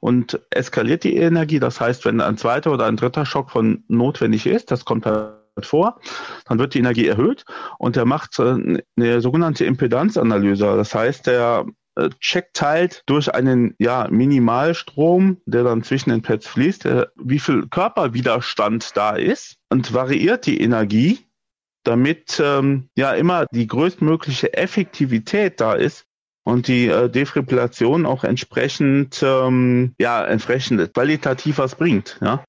und 0.00 0.40
eskaliert 0.50 1.04
die 1.04 1.16
Energie. 1.16 1.58
Das 1.58 1.80
heißt, 1.80 2.04
wenn 2.04 2.20
ein 2.20 2.38
zweiter 2.38 2.72
oder 2.72 2.86
ein 2.86 2.96
dritter 2.96 3.26
Schock 3.26 3.50
von 3.50 3.84
notwendig 3.88 4.46
ist, 4.46 4.70
das 4.70 4.84
kommt 4.84 5.04
halt 5.04 5.43
vor, 5.62 6.00
dann 6.46 6.58
wird 6.58 6.74
die 6.74 6.78
Energie 6.78 7.06
erhöht 7.06 7.44
und 7.78 7.96
er 7.96 8.04
macht 8.04 8.38
äh, 8.38 8.82
eine 8.96 9.20
sogenannte 9.20 9.64
Impedanzanalyse. 9.64 10.76
Das 10.76 10.94
heißt, 10.94 11.26
der 11.26 11.66
äh, 11.96 12.10
checkt 12.18 12.60
halt 12.60 13.02
durch 13.06 13.32
einen 13.32 13.74
ja, 13.78 14.08
Minimalstrom, 14.10 15.38
der 15.46 15.62
dann 15.62 15.84
zwischen 15.84 16.10
den 16.10 16.22
Pads 16.22 16.48
fließt, 16.48 16.86
äh, 16.86 17.06
wie 17.16 17.38
viel 17.38 17.68
Körperwiderstand 17.68 18.96
da 18.96 19.14
ist 19.14 19.56
und 19.70 19.94
variiert 19.94 20.46
die 20.46 20.60
Energie, 20.60 21.20
damit 21.84 22.40
ähm, 22.42 22.88
ja 22.96 23.12
immer 23.12 23.46
die 23.52 23.68
größtmögliche 23.68 24.54
Effektivität 24.54 25.60
da 25.60 25.74
ist 25.74 26.06
und 26.44 26.66
die 26.66 26.88
äh, 26.88 27.08
Defibrillation 27.08 28.06
auch 28.06 28.24
entsprechend, 28.24 29.22
ähm, 29.22 29.94
ja, 29.98 30.24
entsprechend 30.24 30.92
qualitativ 30.94 31.58
was 31.58 31.76
bringt. 31.76 32.18
Ja? 32.20 32.44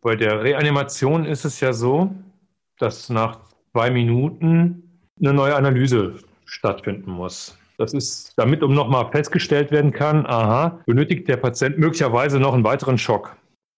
Bei 0.00 0.16
der 0.16 0.42
Reanimation 0.42 1.24
ist 1.24 1.44
es 1.44 1.60
ja 1.60 1.72
so, 1.72 2.12
dass 2.82 3.08
nach 3.08 3.38
zwei 3.72 3.90
Minuten 3.90 5.00
eine 5.20 5.32
neue 5.32 5.54
Analyse 5.54 6.16
stattfinden 6.44 7.12
muss. 7.12 7.56
Das 7.78 7.94
ist 7.94 8.32
damit, 8.36 8.62
um 8.62 8.74
nochmal 8.74 9.10
festgestellt 9.10 9.70
werden 9.70 9.92
kann, 9.92 10.26
aha, 10.26 10.80
benötigt 10.86 11.28
der 11.28 11.36
Patient 11.36 11.78
möglicherweise 11.78 12.38
noch 12.38 12.54
einen 12.54 12.64
weiteren 12.64 12.98
Schock. 12.98 13.36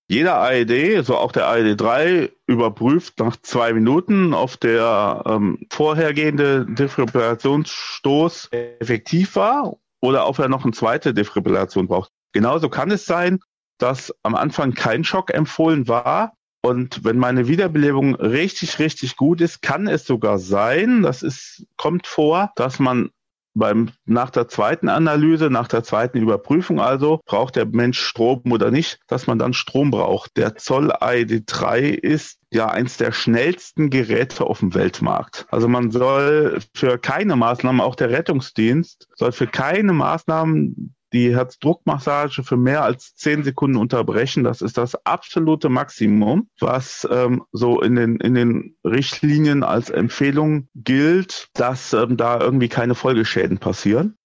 Jeder 0.08 0.42
AED, 0.42 1.04
so 1.04 1.16
auch 1.16 1.32
der 1.32 1.48
AED 1.48 1.80
3, 1.80 2.30
überprüft 2.46 3.18
nach 3.20 3.36
zwei 3.36 3.72
Minuten, 3.72 4.34
ob 4.34 4.60
der 4.60 5.22
ähm, 5.26 5.66
vorhergehende 5.70 6.66
Defibrillationsstoß 6.66 8.50
effektiv 8.52 9.36
war 9.36 9.76
oder 10.02 10.28
ob 10.28 10.38
er 10.38 10.48
noch 10.48 10.64
eine 10.64 10.72
zweite 10.72 11.14
Defibrillation 11.14 11.88
braucht. 11.88 12.10
Genauso 12.32 12.68
kann 12.68 12.90
es 12.90 13.06
sein, 13.06 13.40
dass 13.78 14.14
am 14.22 14.34
Anfang 14.34 14.74
kein 14.74 15.04
Schock 15.04 15.32
empfohlen 15.32 15.88
war. 15.88 16.34
Und 16.64 17.04
wenn 17.04 17.18
meine 17.18 17.46
Wiederbelebung 17.46 18.14
richtig, 18.14 18.78
richtig 18.78 19.18
gut 19.18 19.42
ist, 19.42 19.60
kann 19.60 19.86
es 19.86 20.06
sogar 20.06 20.38
sein, 20.38 21.02
das 21.02 21.22
ist, 21.22 21.66
kommt 21.76 22.06
vor, 22.06 22.52
dass 22.56 22.78
man 22.78 23.10
beim, 23.52 23.90
nach 24.06 24.30
der 24.30 24.48
zweiten 24.48 24.88
Analyse, 24.88 25.50
nach 25.50 25.68
der 25.68 25.84
zweiten 25.84 26.16
Überprüfung 26.16 26.80
also, 26.80 27.20
braucht 27.26 27.56
der 27.56 27.66
Mensch 27.66 28.00
Strom 28.00 28.50
oder 28.50 28.70
nicht, 28.70 28.98
dass 29.08 29.26
man 29.26 29.38
dann 29.38 29.52
Strom 29.52 29.90
braucht. 29.90 30.38
Der 30.38 30.56
Zoll 30.56 30.90
ID3 30.90 31.80
ist 31.90 32.38
ja 32.50 32.68
eins 32.68 32.96
der 32.96 33.12
schnellsten 33.12 33.90
Geräte 33.90 34.44
auf 34.44 34.60
dem 34.60 34.72
Weltmarkt. 34.72 35.46
Also 35.50 35.68
man 35.68 35.90
soll 35.90 36.60
für 36.74 36.96
keine 36.96 37.36
Maßnahmen, 37.36 37.82
auch 37.82 37.94
der 37.94 38.08
Rettungsdienst, 38.08 39.06
soll 39.16 39.32
für 39.32 39.48
keine 39.48 39.92
Maßnahmen 39.92 40.94
die 41.14 41.34
Herzdruckmassage 41.34 42.42
für 42.42 42.56
mehr 42.56 42.82
als 42.82 43.14
zehn 43.14 43.44
Sekunden 43.44 43.76
unterbrechen. 43.76 44.44
Das 44.44 44.60
ist 44.60 44.76
das 44.76 44.96
absolute 45.06 45.68
Maximum, 45.68 46.48
was 46.60 47.08
ähm, 47.10 47.44
so 47.52 47.80
in 47.80 47.94
den, 47.94 48.16
in 48.16 48.34
den 48.34 48.76
Richtlinien 48.84 49.62
als 49.62 49.90
Empfehlung 49.90 50.68
gilt, 50.74 51.48
dass 51.54 51.92
ähm, 51.92 52.16
da 52.16 52.40
irgendwie 52.40 52.68
keine 52.68 52.94
Folgeschäden 52.94 53.58
passieren. 53.58 54.16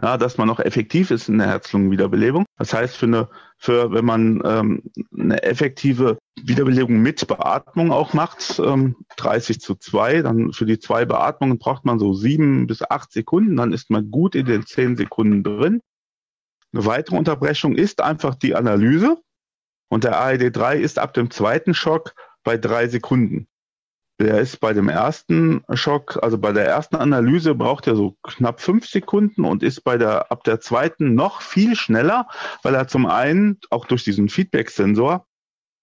Ja, 0.00 0.18
dass 0.18 0.36
man 0.36 0.46
noch 0.46 0.60
effektiv 0.60 1.10
ist 1.10 1.30
in 1.30 1.38
der 1.38 1.46
Herz-Lungen-Wiederbelebung. 1.46 2.44
Das 2.58 2.74
heißt, 2.74 2.98
für 2.98 3.06
eine, 3.06 3.28
für, 3.56 3.92
wenn 3.92 4.04
man 4.04 4.42
ähm, 4.44 4.82
eine 5.18 5.42
effektive 5.42 6.18
Wiederbelebung 6.38 7.00
mit 7.00 7.26
Beatmung 7.26 7.90
auch 7.90 8.12
macht, 8.12 8.60
ähm, 8.62 8.96
30 9.16 9.58
zu 9.58 9.74
2, 9.74 10.20
dann 10.20 10.52
für 10.52 10.66
die 10.66 10.78
zwei 10.78 11.06
Beatmungen 11.06 11.58
braucht 11.58 11.86
man 11.86 11.98
so 11.98 12.12
sieben 12.12 12.66
bis 12.66 12.82
acht 12.82 13.10
Sekunden, 13.10 13.56
dann 13.56 13.72
ist 13.72 13.88
man 13.88 14.10
gut 14.10 14.34
in 14.34 14.44
den 14.44 14.66
zehn 14.66 14.96
Sekunden 14.96 15.42
drin. 15.42 15.80
Eine 16.76 16.84
weitere 16.84 17.16
Unterbrechung 17.16 17.74
ist 17.74 18.02
einfach 18.02 18.34
die 18.34 18.54
Analyse 18.54 19.16
und 19.88 20.04
der 20.04 20.20
AED3 20.20 20.74
ist 20.74 20.98
ab 20.98 21.14
dem 21.14 21.30
zweiten 21.30 21.72
Schock 21.72 22.12
bei 22.44 22.58
drei 22.58 22.86
Sekunden. 22.86 23.48
Der 24.20 24.40
ist 24.42 24.60
bei 24.60 24.74
dem 24.74 24.90
ersten 24.90 25.64
Schock, 25.72 26.22
also 26.22 26.36
bei 26.36 26.52
der 26.52 26.66
ersten 26.66 26.96
Analyse 26.96 27.54
braucht 27.54 27.86
er 27.86 27.96
so 27.96 28.18
knapp 28.22 28.60
fünf 28.60 28.86
Sekunden 28.86 29.46
und 29.46 29.62
ist 29.62 29.84
bei 29.84 29.96
der, 29.96 30.30
ab 30.30 30.44
der 30.44 30.60
zweiten 30.60 31.14
noch 31.14 31.40
viel 31.40 31.76
schneller, 31.76 32.28
weil 32.62 32.74
er 32.74 32.88
zum 32.88 33.06
einen 33.06 33.58
auch 33.70 33.86
durch 33.86 34.04
diesen 34.04 34.28
Feedback-Sensor 34.28 35.26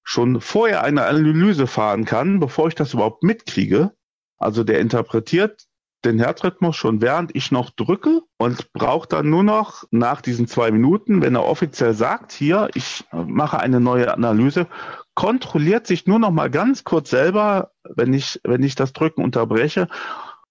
schon 0.04 0.42
vorher 0.42 0.84
eine 0.84 1.08
Analyse 1.08 1.66
fahren 1.66 2.06
kann, 2.06 2.40
bevor 2.40 2.68
ich 2.68 2.76
das 2.76 2.94
überhaupt 2.94 3.24
mitkriege. 3.24 3.94
Also 4.38 4.64
der 4.64 4.80
interpretiert 4.80 5.66
den 6.06 6.20
Herzrhythmus 6.20 6.76
schon 6.76 7.02
während 7.02 7.36
ich 7.36 7.52
noch 7.52 7.70
drücke 7.70 8.22
und 8.38 8.72
braucht 8.74 9.14
dann 9.14 9.30
nur 9.30 9.44
noch 9.44 9.84
nach 9.92 10.22
diesen 10.22 10.48
zwei 10.48 10.72
Minuten, 10.72 11.22
wenn 11.22 11.36
er 11.36 11.46
offiziell 11.46 11.94
sagt, 11.94 12.32
hier, 12.32 12.70
ich 12.74 13.06
mache 13.12 13.60
eine 13.60 13.80
neue 13.80 14.14
Analyse, 14.14 14.68
kontrolliert 15.16 15.88
sich 15.88 16.08
nur 16.08 16.20
noch 16.20 16.32
mal 16.32 16.50
ganz 16.50 16.84
kurz 16.84 17.10
selber, 17.10 17.72
wenn 17.84 18.14
ich, 18.14 18.40
wenn 18.44 18.64
ich 18.64 18.76
das 18.76 18.94
Drücken 18.94 19.24
unterbreche. 19.24 19.88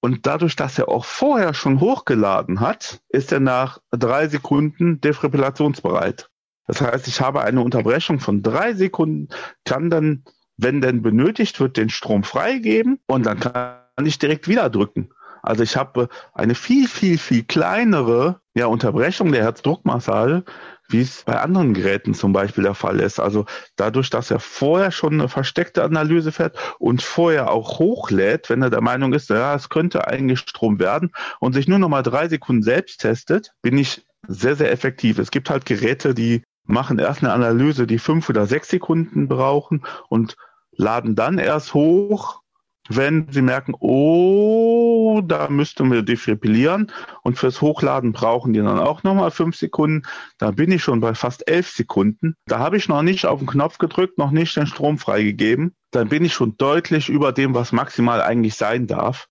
Und 0.00 0.26
dadurch, 0.26 0.56
dass 0.56 0.78
er 0.78 0.88
auch 0.88 1.04
vorher 1.04 1.54
schon 1.54 1.80
hochgeladen 1.80 2.60
hat, 2.60 3.00
ist 3.08 3.30
er 3.30 3.40
nach 3.40 3.78
drei 3.92 4.28
Sekunden 4.28 5.00
defibrillationsbereit. 5.00 6.28
Das 6.66 6.80
heißt, 6.80 7.08
ich 7.08 7.20
habe 7.20 7.42
eine 7.42 7.60
Unterbrechung 7.60 8.18
von 8.18 8.42
drei 8.42 8.74
Sekunden, 8.74 9.28
kann 9.64 9.90
dann, 9.90 10.24
wenn 10.56 10.80
denn 10.80 11.02
benötigt 11.02 11.60
wird, 11.60 11.76
den 11.76 11.88
Strom 11.88 12.24
freigeben 12.24 13.00
und 13.06 13.26
dann 13.26 13.40
kann 13.40 13.76
ich 14.04 14.18
direkt 14.18 14.48
wieder 14.48 14.70
drücken. 14.70 15.10
Also 15.42 15.62
ich 15.62 15.76
habe 15.76 16.08
eine 16.32 16.54
viel, 16.54 16.88
viel, 16.88 17.18
viel 17.18 17.42
kleinere 17.42 18.40
ja, 18.54 18.66
Unterbrechung 18.66 19.32
der 19.32 19.42
Herzdruckmassage, 19.42 20.44
wie 20.88 21.00
es 21.00 21.24
bei 21.24 21.40
anderen 21.40 21.74
Geräten 21.74 22.14
zum 22.14 22.32
Beispiel 22.32 22.64
der 22.64 22.74
Fall 22.74 23.00
ist. 23.00 23.18
Also 23.18 23.46
dadurch, 23.76 24.10
dass 24.10 24.30
er 24.30 24.40
vorher 24.40 24.90
schon 24.90 25.14
eine 25.14 25.28
versteckte 25.28 25.82
Analyse 25.82 26.32
fährt 26.32 26.56
und 26.78 27.02
vorher 27.02 27.50
auch 27.50 27.78
hochlädt, 27.78 28.50
wenn 28.50 28.62
er 28.62 28.70
der 28.70 28.82
Meinung 28.82 29.12
ist, 29.12 29.30
ja, 29.30 29.54
es 29.54 29.68
könnte 29.68 30.02
Strom 30.36 30.78
werden 30.78 31.12
und 31.40 31.54
sich 31.54 31.66
nur 31.66 31.78
noch 31.78 31.88
mal 31.88 32.02
drei 32.02 32.28
Sekunden 32.28 32.62
selbst 32.62 33.00
testet, 33.00 33.52
bin 33.62 33.78
ich 33.78 34.06
sehr, 34.28 34.54
sehr 34.54 34.70
effektiv. 34.70 35.18
Es 35.18 35.30
gibt 35.30 35.50
halt 35.50 35.66
Geräte, 35.66 36.14
die 36.14 36.42
machen 36.64 36.98
erst 36.98 37.22
eine 37.22 37.32
Analyse, 37.32 37.86
die 37.86 37.98
fünf 37.98 38.28
oder 38.28 38.46
sechs 38.46 38.68
Sekunden 38.68 39.26
brauchen 39.28 39.84
und 40.08 40.36
laden 40.72 41.16
dann 41.16 41.38
erst 41.38 41.74
hoch, 41.74 42.41
wenn 42.88 43.28
sie 43.30 43.42
merken, 43.42 43.74
oh, 43.78 45.20
da 45.24 45.48
müssten 45.48 45.90
wir 45.92 46.02
defibrillieren 46.02 46.90
und 47.22 47.38
fürs 47.38 47.60
Hochladen 47.60 48.12
brauchen 48.12 48.52
die 48.52 48.60
dann 48.60 48.80
auch 48.80 49.02
nochmal 49.02 49.30
fünf 49.30 49.56
Sekunden. 49.56 50.02
Da 50.38 50.50
bin 50.50 50.72
ich 50.72 50.82
schon 50.82 51.00
bei 51.00 51.14
fast 51.14 51.48
elf 51.48 51.70
Sekunden. 51.70 52.34
Da 52.46 52.58
habe 52.58 52.76
ich 52.76 52.88
noch 52.88 53.02
nicht 53.02 53.26
auf 53.26 53.38
den 53.38 53.46
Knopf 53.46 53.78
gedrückt, 53.78 54.18
noch 54.18 54.30
nicht 54.30 54.56
den 54.56 54.66
Strom 54.66 54.98
freigegeben. 54.98 55.74
Dann 55.92 56.08
bin 56.08 56.24
ich 56.24 56.32
schon 56.32 56.56
deutlich 56.56 57.08
über 57.08 57.32
dem, 57.32 57.54
was 57.54 57.72
maximal 57.72 58.20
eigentlich 58.20 58.56
sein 58.56 58.86
darf. 58.86 59.28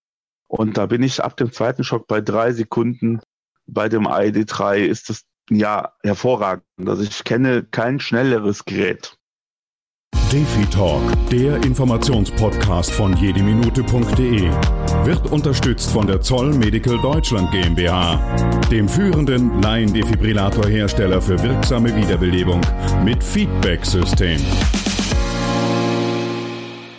Und 0.48 0.77
da 0.77 0.86
bin 0.86 1.03
ich 1.03 1.24
ab 1.24 1.38
dem 1.38 1.51
zweiten 1.51 1.84
Schock 1.84 2.08
bei 2.08 2.22
drei 2.22 2.51
Sekunden. 2.51 3.22
Bei 3.67 3.89
dem 3.89 4.05
ID3 4.05 4.79
ist 4.79 5.10
das 5.10 5.24
ja 5.50 5.93
hervorragend. 6.03 6.65
Also 6.86 7.03
ich 7.03 7.24
kenne 7.24 7.63
kein 7.63 8.00
schnelleres 8.00 8.65
Gerät. 8.65 9.17
Defi 10.32 10.66
Talk, 10.68 11.02
der 11.30 11.58
Informationspodcast 11.58 12.90
von 12.92 13.18
jedeminute.de, 13.18 14.50
wird 15.04 15.30
unterstützt 15.30 15.92
von 15.92 16.08
der 16.08 16.22
Zoll 16.22 16.54
Medical 16.54 16.98
Deutschland 17.02 17.52
GmbH, 17.52 18.16
dem 18.72 18.88
führenden 18.88 19.62
Laiendefibrillatorhersteller 19.62 21.22
für 21.22 21.44
wirksame 21.44 21.94
Wiederbelebung 21.98 22.62
mit 23.04 23.22
Feedback-System. 23.22 24.40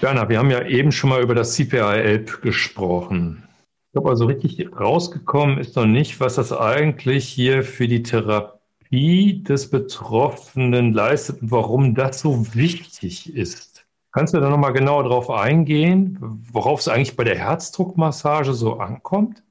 Werner, 0.03 0.29
wir 0.29 0.39
haben 0.39 0.51
ja 0.51 0.67
eben 0.67 0.93
schon 0.93 1.09
mal 1.09 1.23
über 1.23 1.35
das 1.35 1.55
CPI-Elb 1.55 2.43
gesprochen. 2.43 3.49
Ich 3.87 3.93
glaube, 3.95 4.11
also 4.11 4.27
richtig 4.27 4.69
rausgekommen 4.79 5.57
ist 5.57 5.75
noch 5.75 5.87
nicht, 5.87 6.21
was 6.21 6.35
das 6.35 6.53
eigentlich 6.53 7.29
hier 7.29 7.62
für 7.62 7.89
die 7.89 8.03
Therapie 8.03 8.62
Therapie 8.93 9.43
des 9.43 9.71
Betroffenen 9.71 10.93
leistet 10.93 11.41
und 11.41 11.51
warum 11.51 11.95
das 11.95 12.21
so 12.21 12.55
wichtig 12.55 13.35
ist. 13.35 13.87
Kannst 14.13 14.35
du 14.35 14.41
da 14.41 14.51
nochmal 14.51 14.75
genauer 14.75 15.05
drauf 15.05 15.31
eingehen, 15.31 16.19
worauf 16.21 16.81
es 16.81 16.89
eigentlich 16.89 17.17
bei 17.17 17.25
der 17.25 17.39
Herzdruckmassage 17.39 18.53
so 18.53 18.75
ankommt? 18.75 19.43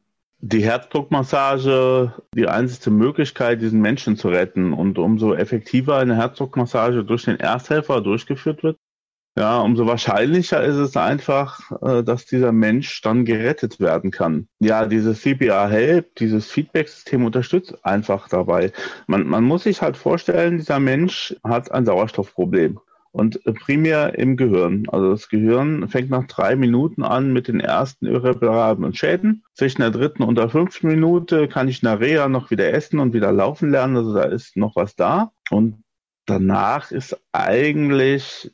Die 0.43 0.63
Herzdruckmassage, 0.63 2.13
die 2.35 2.47
einzige 2.47 2.91
Möglichkeit, 2.91 3.61
diesen 3.61 3.81
Menschen 3.81 4.15
zu 4.15 4.29
retten. 4.29 4.73
Und 4.73 4.99
umso 4.99 5.33
effektiver 5.33 5.97
eine 5.97 6.15
Herzdruckmassage 6.15 7.03
durch 7.03 7.25
den 7.25 7.39
Ersthelfer 7.39 8.01
durchgeführt 8.01 8.61
wird, 8.61 8.77
ja, 9.37 9.59
umso 9.61 9.87
wahrscheinlicher 9.87 10.61
ist 10.61 10.75
es 10.75 10.97
einfach, 10.97 11.71
äh, 11.81 12.03
dass 12.03 12.25
dieser 12.25 12.51
Mensch 12.51 13.01
dann 13.01 13.23
gerettet 13.23 13.79
werden 13.79 14.11
kann. 14.11 14.49
Ja, 14.59 14.85
dieses 14.85 15.21
CPR 15.21 15.69
Help, 15.69 16.15
dieses 16.15 16.51
Feedback-System 16.51 17.23
unterstützt 17.23 17.85
einfach 17.85 18.27
dabei. 18.27 18.73
Man, 19.07 19.25
man 19.27 19.45
muss 19.45 19.63
sich 19.63 19.81
halt 19.81 19.95
vorstellen, 19.95 20.57
dieser 20.57 20.79
Mensch 20.79 21.35
hat 21.45 21.71
ein 21.71 21.85
Sauerstoffproblem. 21.85 22.79
Und 23.13 23.43
primär 23.43 24.17
im 24.17 24.37
Gehirn. 24.37 24.85
Also 24.87 25.11
das 25.11 25.27
Gehirn 25.27 25.89
fängt 25.89 26.09
nach 26.09 26.27
drei 26.27 26.55
Minuten 26.55 27.03
an 27.03 27.33
mit 27.33 27.49
den 27.49 27.59
ersten 27.59 28.05
irreparablen 28.05 28.93
Schäden. 28.93 29.43
Zwischen 29.53 29.81
der 29.81 29.91
dritten 29.91 30.23
und 30.23 30.37
der 30.37 30.49
fünften 30.49 30.87
Minute 30.87 31.49
kann 31.49 31.67
ich 31.67 31.83
nach 31.83 31.99
Reha 31.99 32.29
noch 32.29 32.51
wieder 32.51 32.71
essen 32.71 32.99
und 32.99 33.13
wieder 33.13 33.33
laufen 33.33 33.69
lernen. 33.69 33.97
Also 33.97 34.13
da 34.13 34.23
ist 34.23 34.55
noch 34.55 34.77
was 34.77 34.95
da. 34.95 35.33
Und 35.49 35.83
danach 36.25 36.91
ist 36.91 37.19
eigentlich 37.33 38.53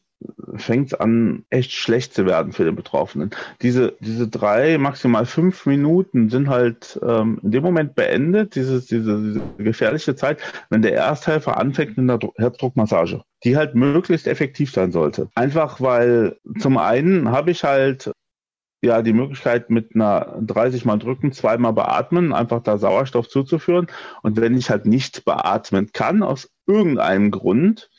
fängt 0.55 0.87
es 0.87 0.99
an, 0.99 1.45
echt 1.49 1.71
schlecht 1.71 2.13
zu 2.13 2.25
werden 2.25 2.51
für 2.51 2.63
den 2.63 2.75
Betroffenen. 2.75 3.31
Diese, 3.61 3.95
diese 3.99 4.27
drei, 4.27 4.77
maximal 4.77 5.25
fünf 5.25 5.65
Minuten 5.65 6.29
sind 6.29 6.49
halt 6.49 6.99
ähm, 7.03 7.39
in 7.43 7.51
dem 7.51 7.63
Moment 7.63 7.95
beendet, 7.95 8.55
dieses, 8.55 8.87
diese, 8.87 9.21
diese 9.21 9.41
gefährliche 9.57 10.15
Zeit, 10.15 10.39
wenn 10.69 10.81
der 10.81 10.95
Ersthelfer 10.95 11.57
anfängt 11.57 11.97
mit 11.97 12.09
einer 12.09 12.19
Herzdruckmassage, 12.37 13.21
die 13.43 13.57
halt 13.57 13.75
möglichst 13.75 14.27
effektiv 14.27 14.71
sein 14.71 14.91
sollte. 14.91 15.29
Einfach 15.35 15.81
weil 15.81 16.37
zum 16.59 16.77
einen 16.77 17.31
habe 17.31 17.51
ich 17.51 17.63
halt 17.63 18.11
ja 18.81 19.01
die 19.01 19.13
Möglichkeit 19.13 19.69
mit 19.69 19.95
einer 19.95 20.37
30 20.41 20.85
mal 20.85 20.97
drücken, 20.97 21.31
zweimal 21.31 21.73
beatmen, 21.73 22.33
einfach 22.33 22.61
da 22.61 22.77
Sauerstoff 22.77 23.27
zuzuführen. 23.27 23.87
Und 24.21 24.39
wenn 24.39 24.57
ich 24.57 24.69
halt 24.69 24.85
nicht 24.85 25.25
beatmen 25.25 25.91
kann, 25.93 26.23
aus 26.23 26.49
irgendeinem 26.67 27.31
Grund, 27.31 27.89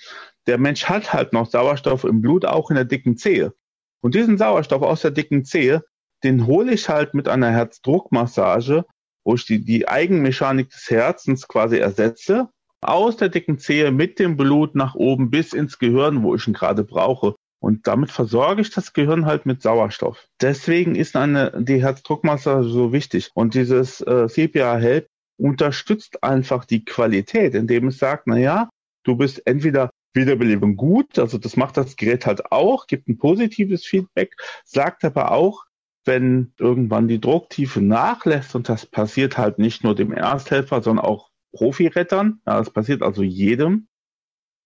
der 0.49 0.59
Mensch 0.59 0.87
hat 0.87 1.13
halt 1.13 1.33
noch 1.33 1.51
Sauerstoff 1.51 2.05
im 2.05 2.23
Blut, 2.23 2.47
auch 2.47 2.71
in 2.71 2.77
der 2.77 2.87
dicken 2.87 3.17
Zehe. 3.19 3.53
Und 4.01 4.15
diesen 4.15 4.39
Sauerstoff 4.39 4.83
aus 4.83 5.03
der 5.03 5.11
dicken 5.11 5.45
Zehe, 5.45 5.85
den 6.25 6.47
hole 6.47 6.73
ich 6.73 6.89
halt 6.89 7.15
mit 7.15 7.29
einer 7.29 7.51
Herzdruckmassage, 7.51 8.87
wo 9.25 9.35
ich 9.35 9.45
die, 9.45 9.63
die 9.63 9.87
Eigenmechanik 9.87 10.71
des 10.71 10.89
Herzens 10.91 11.47
quasi 11.47 11.77
ersetze, 11.77 12.49
aus 12.81 13.19
der 13.19 13.29
dicken 13.29 13.59
Zehe 13.59 13.91
mit 13.91 14.19
dem 14.19 14.37
Blut 14.37 14.75
nach 14.75 14.95
oben 14.95 15.31
bis 15.31 15.53
ins 15.53 15.79
Gehirn, 15.79 16.23
wo 16.23 16.35
ich 16.35 16.47
ihn 16.47 16.55
gerade 16.55 16.83
brauche. 16.83 17.35
Und 17.61 17.87
damit 17.87 18.11
versorge 18.11 18.63
ich 18.63 18.71
das 18.71 18.93
Gehirn 18.93 19.27
halt 19.27 19.45
mit 19.45 19.61
Sauerstoff. 19.61 20.29
Deswegen 20.41 20.95
ist 20.95 21.15
eine, 21.17 21.53
die 21.59 21.83
Herzdruckmassage 21.83 22.69
so 22.69 22.93
wichtig. 22.93 23.31
Und 23.35 23.55
dieses 23.55 24.01
äh, 24.01 24.29
CPR 24.29 24.79
Help 24.79 25.09
unterstützt 25.39 26.23
einfach 26.23 26.65
die 26.65 26.85
Qualität, 26.85 27.55
indem 27.55 27.89
es 27.89 27.99
sagt, 27.99 28.27
na 28.27 28.39
ja, 28.39 28.71
du 29.05 29.17
bist 29.17 29.45
entweder 29.47 29.91
Wiederbelebung 30.15 30.77
gut. 30.77 31.19
Also 31.19 31.39
das 31.39 31.57
macht 31.57 31.77
das 31.77 31.97
Gerät 31.97 32.27
halt 32.27 32.51
auch, 32.53 32.87
gibt 32.87 33.09
ein 33.09 33.19
positives 33.19 33.85
Feedback, 33.85 34.35
sagt 34.65 35.05
aber 35.05 35.33
auch, 35.33 35.65
wenn 36.05 36.53
irgendwann 36.59 37.09
die 37.09 37.21
Drucktiefe 37.21 37.81
nachlässt 37.81 38.55
und 38.55 38.69
das 38.69 38.87
passiert 38.87 39.37
halt 39.37 39.59
nicht 39.59 39.85
nur 39.85 39.95
dem 39.95 40.13
Ersthelfer, 40.13 40.83
sondern 40.83 41.05
auch 41.05 41.31
Profirettern. 41.53 42.41
Ja, 42.47 42.59
das 42.59 42.71
passiert 42.71 43.03
also 43.03 43.23
jedem. 43.23 43.89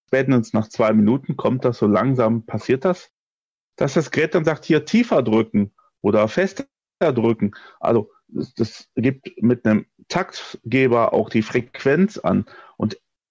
Spätestens 0.07 0.53
nach 0.53 0.69
zwei 0.69 0.93
Minuten 0.93 1.37
kommt 1.37 1.65
das 1.65 1.79
so 1.79 1.87
langsam, 1.87 2.45
passiert 2.45 2.85
das, 2.85 3.11
dass 3.77 3.95
das 3.95 4.11
Gerät 4.11 4.35
dann 4.35 4.45
sagt, 4.45 4.65
hier 4.65 4.85
tiefer 4.85 5.23
drücken 5.23 5.73
oder 6.01 6.29
fester 6.29 6.67
drücken. 7.01 7.53
Also 7.81 8.11
das, 8.29 8.55
das 8.55 8.89
gibt 8.95 9.31
mit 9.43 9.65
einem 9.65 9.87
Taktgeber 10.09 11.13
auch 11.13 11.31
die 11.31 11.43
Frequenz 11.43 12.19
an. 12.19 12.47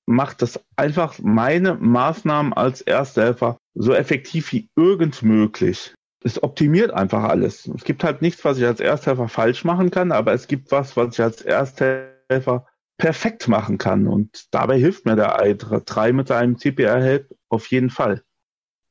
Macht 0.06 0.42
das 0.42 0.60
einfach 0.76 1.20
meine 1.20 1.76
Maßnahmen 1.76 2.54
als 2.54 2.82
Ersthelfer 2.82 3.58
so 3.74 3.94
effektiv 3.94 4.52
wie 4.52 4.70
irgend 4.76 5.22
möglich. 5.24 5.94
Es 6.24 6.42
optimiert 6.42 6.92
einfach 6.92 7.24
alles. 7.24 7.68
Es 7.68 7.84
gibt 7.84 8.04
halt 8.04 8.22
nichts, 8.22 8.44
was 8.46 8.58
ich 8.58 8.66
als 8.66 8.80
Ersthelfer 8.80 9.28
falsch 9.28 9.64
machen 9.64 9.90
kann, 9.90 10.12
aber 10.12 10.34
es 10.34 10.48
gibt 10.48 10.72
was, 10.72 10.96
was 10.98 11.16
ich 11.16 11.22
als 11.22 11.42
Ersthelfer 11.42 12.68
perfekt 12.98 13.48
machen 13.48 13.78
kann. 13.78 14.08
Und 14.08 14.54
dabei 14.54 14.78
hilft 14.78 15.06
mir 15.06 15.16
der 15.16 15.40
i3 15.42 16.14
mit 16.14 16.28
seinem 16.28 16.58
CPR-Help 16.58 17.36
auf 17.50 17.66
jeden 17.68 17.90
Fall. 17.90 18.22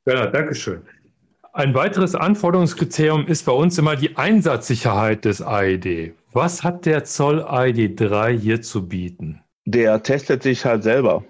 Ja, 0.07 0.27
danke 0.27 0.55
schön. 0.55 0.83
Ein 1.53 1.75
weiteres 1.75 2.15
Anforderungskriterium 2.15 3.27
ist 3.27 3.45
bei 3.45 3.53
uns 3.53 3.77
immer 3.77 3.97
die 3.97 4.17
Einsatzsicherheit 4.17 5.25
des 5.25 5.43
AED. 5.43 6.15
Was 6.33 6.63
hat 6.63 6.87
der 6.87 7.05
Zoll 7.05 7.43
AED 7.43 8.01
3 8.01 8.37
hier 8.37 8.63
zu 8.63 8.89
bieten? 8.89 9.43
Der 9.73 10.03
testet 10.03 10.43
sich 10.43 10.65
halt 10.65 10.83
selber 10.83 11.25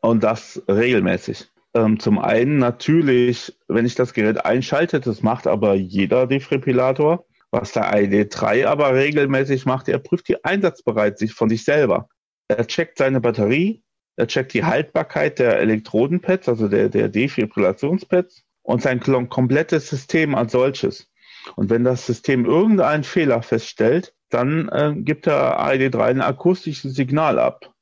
und 0.00 0.24
das 0.24 0.60
regelmäßig. 0.68 1.48
Ähm, 1.72 2.00
zum 2.00 2.18
einen 2.18 2.58
natürlich, 2.58 3.56
wenn 3.68 3.86
ich 3.86 3.94
das 3.94 4.12
Gerät 4.12 4.44
einschalte, 4.44 4.98
das 4.98 5.22
macht 5.22 5.46
aber 5.46 5.74
jeder 5.74 6.26
Defibrillator. 6.26 7.24
Was 7.52 7.70
der 7.70 7.92
AED 7.92 8.26
3 8.30 8.66
aber 8.66 8.92
regelmäßig 8.92 9.66
macht, 9.66 9.88
er 9.88 10.00
prüft 10.00 10.26
die 10.26 10.44
Einsatzbereitschaft 10.44 11.34
von 11.34 11.48
sich 11.48 11.64
selber. 11.64 12.08
Er 12.48 12.66
checkt 12.66 12.98
seine 12.98 13.20
Batterie, 13.20 13.84
er 14.16 14.26
checkt 14.26 14.54
die 14.54 14.64
Haltbarkeit 14.64 15.38
der 15.38 15.60
Elektrodenpads, 15.60 16.48
also 16.48 16.66
der, 16.66 16.88
der 16.88 17.08
Defibrillationspads 17.08 18.42
und 18.62 18.82
sein 18.82 18.98
komplettes 18.98 19.88
System 19.88 20.34
als 20.34 20.50
solches. 20.50 21.08
Und 21.54 21.70
wenn 21.70 21.84
das 21.84 22.04
System 22.04 22.46
irgendeinen 22.46 23.04
Fehler 23.04 23.42
feststellt, 23.42 24.12
dann 24.28 24.68
äh, 24.70 24.92
gibt 24.96 25.26
der 25.26 25.60
AED3 25.60 26.00
ein 26.02 26.20
akustisches 26.20 26.94
Signal 26.94 27.38
ab. 27.38 27.72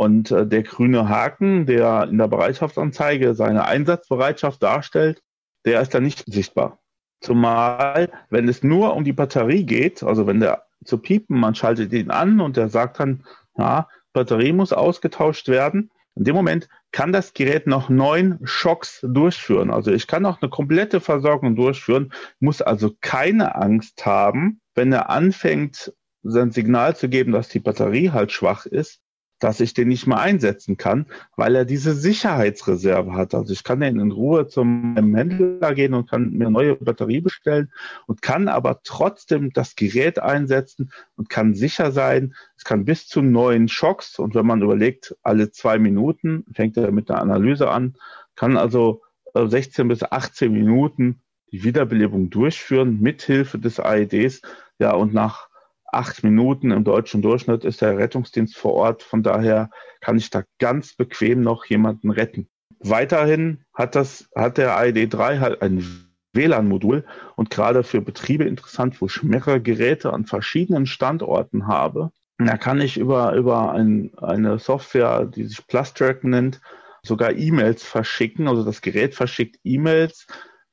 Und 0.00 0.30
äh, 0.30 0.46
der 0.46 0.62
grüne 0.62 1.10
Haken, 1.10 1.66
der 1.66 2.08
in 2.10 2.16
der 2.16 2.26
Bereitschaftsanzeige 2.26 3.34
seine 3.34 3.66
Einsatzbereitschaft 3.66 4.62
darstellt, 4.62 5.22
der 5.66 5.82
ist 5.82 5.92
dann 5.92 6.04
nicht 6.04 6.24
sichtbar. 6.24 6.78
Zumal, 7.20 8.10
wenn 8.30 8.48
es 8.48 8.62
nur 8.62 8.96
um 8.96 9.04
die 9.04 9.12
Batterie 9.12 9.64
geht, 9.64 10.02
also 10.02 10.26
wenn 10.26 10.40
der 10.40 10.64
zu 10.86 10.96
piepen, 10.96 11.38
man 11.38 11.54
schaltet 11.54 11.92
ihn 11.92 12.10
an 12.10 12.40
und 12.40 12.56
der 12.56 12.70
sagt 12.70 12.98
dann, 12.98 13.26
ja, 13.58 13.88
Batterie 14.14 14.54
muss 14.54 14.72
ausgetauscht 14.72 15.48
werden. 15.48 15.90
In 16.14 16.24
dem 16.24 16.34
Moment 16.34 16.70
kann 16.92 17.12
das 17.12 17.34
Gerät 17.34 17.66
noch 17.66 17.90
neun 17.90 18.38
Schocks 18.44 19.00
durchführen. 19.06 19.70
Also 19.70 19.92
ich 19.92 20.06
kann 20.06 20.24
auch 20.24 20.40
eine 20.40 20.48
komplette 20.48 21.02
Versorgung 21.02 21.56
durchführen, 21.56 22.10
muss 22.38 22.62
also 22.62 22.90
keine 23.02 23.54
Angst 23.54 24.06
haben, 24.06 24.62
wenn 24.74 24.92
er 24.92 25.10
anfängt, 25.10 25.92
sein 26.22 26.52
Signal 26.52 26.96
zu 26.96 27.10
geben, 27.10 27.32
dass 27.32 27.50
die 27.50 27.60
Batterie 27.60 28.12
halt 28.12 28.32
schwach 28.32 28.64
ist, 28.64 29.02
dass 29.40 29.58
ich 29.58 29.74
den 29.74 29.88
nicht 29.88 30.06
mehr 30.06 30.20
einsetzen 30.20 30.76
kann, 30.76 31.06
weil 31.36 31.56
er 31.56 31.64
diese 31.64 31.94
Sicherheitsreserve 31.94 33.14
hat. 33.14 33.34
Also 33.34 33.52
ich 33.52 33.64
kann 33.64 33.82
in 33.82 34.12
Ruhe 34.12 34.46
zum 34.46 34.94
Händler 34.96 35.74
gehen 35.74 35.94
und 35.94 36.08
kann 36.08 36.30
mir 36.30 36.50
neue 36.50 36.76
Batterie 36.76 37.20
bestellen 37.20 37.72
und 38.06 38.22
kann 38.22 38.48
aber 38.48 38.80
trotzdem 38.84 39.52
das 39.52 39.74
Gerät 39.74 40.20
einsetzen 40.20 40.92
und 41.16 41.28
kann 41.28 41.54
sicher 41.54 41.90
sein. 41.90 42.34
Es 42.56 42.64
kann 42.64 42.84
bis 42.84 43.08
zu 43.08 43.22
neun 43.22 43.68
Schocks 43.68 44.18
und 44.18 44.34
wenn 44.34 44.46
man 44.46 44.62
überlegt, 44.62 45.16
alle 45.22 45.50
zwei 45.50 45.78
Minuten 45.78 46.44
fängt 46.52 46.76
er 46.76 46.92
mit 46.92 47.10
einer 47.10 47.22
Analyse 47.22 47.70
an, 47.70 47.96
kann 48.36 48.56
also 48.56 49.02
16 49.34 49.86
äh, 49.86 49.88
bis 49.88 50.02
18 50.02 50.52
Minuten 50.52 51.20
die 51.52 51.64
Wiederbelebung 51.64 52.30
durchführen 52.30 53.00
mithilfe 53.00 53.58
des 53.58 53.80
AEDs. 53.80 54.42
Ja, 54.78 54.92
und 54.92 55.12
nach 55.12 55.49
acht 55.92 56.22
Minuten 56.22 56.70
im 56.70 56.84
deutschen 56.84 57.22
Durchschnitt 57.22 57.64
ist 57.64 57.82
der 57.82 57.98
Rettungsdienst 57.98 58.56
vor 58.56 58.74
Ort. 58.74 59.02
Von 59.02 59.22
daher 59.22 59.70
kann 60.00 60.16
ich 60.16 60.30
da 60.30 60.42
ganz 60.58 60.94
bequem 60.94 61.42
noch 61.42 61.64
jemanden 61.66 62.10
retten. 62.10 62.48
Weiterhin 62.78 63.64
hat 63.74 63.94
das, 63.94 64.28
hat 64.34 64.58
der 64.58 64.78
AED3 64.78 65.40
halt 65.40 65.62
ein 65.62 65.84
WLAN-Modul 66.32 67.04
und 67.36 67.50
gerade 67.50 67.82
für 67.82 68.00
Betriebe 68.00 68.44
interessant, 68.44 69.00
wo 69.00 69.06
ich 69.06 69.22
mehrere 69.22 69.60
Geräte 69.60 70.12
an 70.12 70.26
verschiedenen 70.26 70.86
Standorten 70.86 71.66
habe. 71.66 72.10
Da 72.38 72.56
kann 72.56 72.80
ich 72.80 72.96
über, 72.96 73.34
über 73.34 73.72
ein, 73.72 74.12
eine 74.16 74.58
Software, 74.58 75.26
die 75.26 75.44
sich 75.44 75.66
Plustrack 75.66 76.24
nennt, 76.24 76.60
sogar 77.02 77.32
E-Mails 77.32 77.82
verschicken. 77.82 78.48
Also 78.48 78.64
das 78.64 78.80
Gerät 78.80 79.14
verschickt 79.14 79.58
E-Mails 79.62 80.26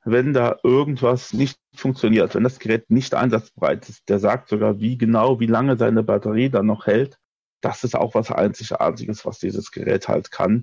wenn 0.04 0.32
da 0.32 0.56
irgendwas 0.62 1.32
nicht 1.32 1.58
funktioniert, 1.74 2.34
wenn 2.34 2.44
das 2.44 2.58
Gerät 2.58 2.90
nicht 2.90 3.14
einsatzbereit 3.14 3.88
ist. 3.88 4.08
Der 4.08 4.18
sagt 4.18 4.48
sogar, 4.48 4.80
wie 4.80 4.96
genau, 4.96 5.40
wie 5.40 5.46
lange 5.46 5.76
seine 5.76 6.02
Batterie 6.02 6.50
dann 6.50 6.66
noch 6.66 6.86
hält. 6.86 7.18
Das 7.60 7.84
ist 7.84 7.96
auch 7.96 8.14
was 8.14 8.30
Einzigartiges, 8.30 9.26
was 9.26 9.38
dieses 9.38 9.70
Gerät 9.70 10.08
halt 10.08 10.30
kann. 10.30 10.62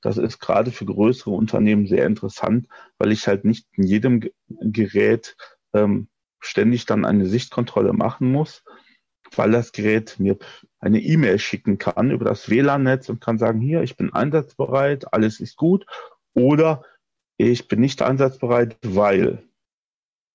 Das 0.00 0.18
ist 0.18 0.38
gerade 0.38 0.70
für 0.70 0.84
größere 0.84 1.30
Unternehmen 1.30 1.86
sehr 1.86 2.06
interessant, 2.06 2.68
weil 2.98 3.12
ich 3.12 3.26
halt 3.26 3.44
nicht 3.44 3.66
in 3.72 3.84
jedem 3.84 4.22
Gerät 4.48 5.36
ähm, 5.72 6.08
ständig 6.38 6.86
dann 6.86 7.04
eine 7.04 7.26
Sichtkontrolle 7.26 7.92
machen 7.92 8.30
muss, 8.30 8.62
weil 9.34 9.50
das 9.50 9.72
Gerät 9.72 10.20
mir 10.20 10.36
eine 10.78 11.00
E-Mail 11.00 11.38
schicken 11.38 11.78
kann 11.78 12.10
über 12.10 12.24
das 12.24 12.48
WLAN-Netz 12.48 13.08
und 13.08 13.20
kann 13.20 13.38
sagen, 13.38 13.60
hier, 13.60 13.82
ich 13.82 13.96
bin 13.96 14.12
einsatzbereit, 14.12 15.12
alles 15.12 15.40
ist 15.40 15.56
gut. 15.56 15.86
Oder 16.34 16.84
ich 17.38 17.68
bin 17.68 17.80
nicht 17.80 18.02
einsatzbereit, 18.02 18.76
weil. 18.82 19.42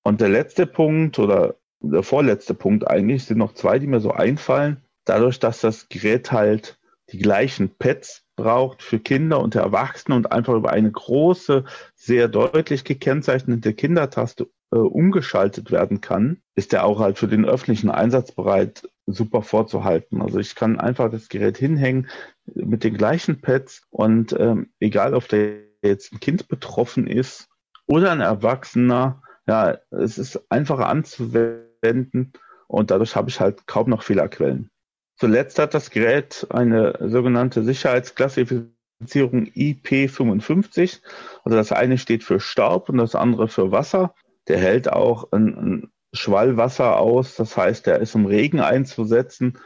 Und 0.04 0.20
der 0.20 0.28
letzte 0.28 0.66
Punkt 0.66 1.18
oder 1.18 1.56
der 1.80 2.02
vorletzte 2.02 2.54
Punkt 2.54 2.88
eigentlich 2.88 3.24
sind 3.24 3.38
noch 3.38 3.54
zwei, 3.54 3.78
die 3.78 3.86
mir 3.86 4.00
so 4.00 4.12
einfallen. 4.12 4.82
Dadurch, 5.04 5.40
dass 5.40 5.60
das 5.60 5.88
Gerät 5.88 6.32
halt 6.32 6.78
die 7.10 7.18
gleichen 7.18 7.70
Pads 7.76 8.24
braucht 8.36 8.82
für 8.82 8.98
Kinder 8.98 9.40
und 9.40 9.54
Erwachsene 9.54 10.16
und 10.16 10.32
einfach 10.32 10.54
über 10.54 10.70
eine 10.70 10.90
große, 10.90 11.64
sehr 11.94 12.28
deutlich 12.28 12.84
gekennzeichnete 12.84 13.74
Kindertaste 13.74 14.48
äh, 14.72 14.76
umgeschaltet 14.76 15.70
werden 15.70 16.00
kann, 16.00 16.40
ist 16.54 16.72
der 16.72 16.84
auch 16.84 17.00
halt 17.00 17.18
für 17.18 17.28
den 17.28 17.44
öffentlichen 17.44 17.90
Einsatz 17.90 18.32
bereit, 18.32 18.88
super 19.06 19.42
vorzuhalten. 19.42 20.22
Also 20.22 20.38
ich 20.38 20.54
kann 20.54 20.78
einfach 20.78 21.10
das 21.10 21.28
Gerät 21.28 21.58
hinhängen 21.58 22.08
mit 22.54 22.84
den 22.84 22.96
gleichen 22.96 23.40
Pads 23.40 23.86
und 23.90 24.34
ähm, 24.38 24.70
egal, 24.80 25.14
ob 25.14 25.28
der 25.28 25.71
jetzt 25.82 26.12
ein 26.12 26.20
Kind 26.20 26.48
betroffen 26.48 27.06
ist 27.06 27.48
oder 27.86 28.12
ein 28.12 28.20
Erwachsener, 28.20 29.22
ja, 29.46 29.78
es 29.90 30.18
ist 30.18 30.40
einfacher 30.50 30.88
anzuwenden 30.88 32.32
und 32.68 32.90
dadurch 32.90 33.16
habe 33.16 33.28
ich 33.28 33.40
halt 33.40 33.66
kaum 33.66 33.90
noch 33.90 34.02
Fehlerquellen. 34.02 34.70
Zuletzt 35.16 35.58
hat 35.58 35.74
das 35.74 35.90
Gerät 35.90 36.46
eine 36.50 36.96
sogenannte 37.00 37.62
Sicherheitsklassifizierung 37.62 39.46
IP55. 39.46 41.00
Also 41.44 41.56
das 41.56 41.72
eine 41.72 41.98
steht 41.98 42.24
für 42.24 42.40
Staub 42.40 42.88
und 42.88 42.98
das 42.98 43.14
andere 43.14 43.48
für 43.48 43.70
Wasser. 43.70 44.14
Der 44.48 44.58
hält 44.58 44.90
auch 44.90 45.30
ein, 45.32 45.56
ein 45.56 45.92
Schwallwasser 46.12 46.98
aus. 46.98 47.36
Das 47.36 47.56
heißt, 47.56 47.86
der 47.86 48.00
ist 48.00 48.14
im 48.14 48.26
Regen 48.26 48.60
einzusetzen 48.60 49.58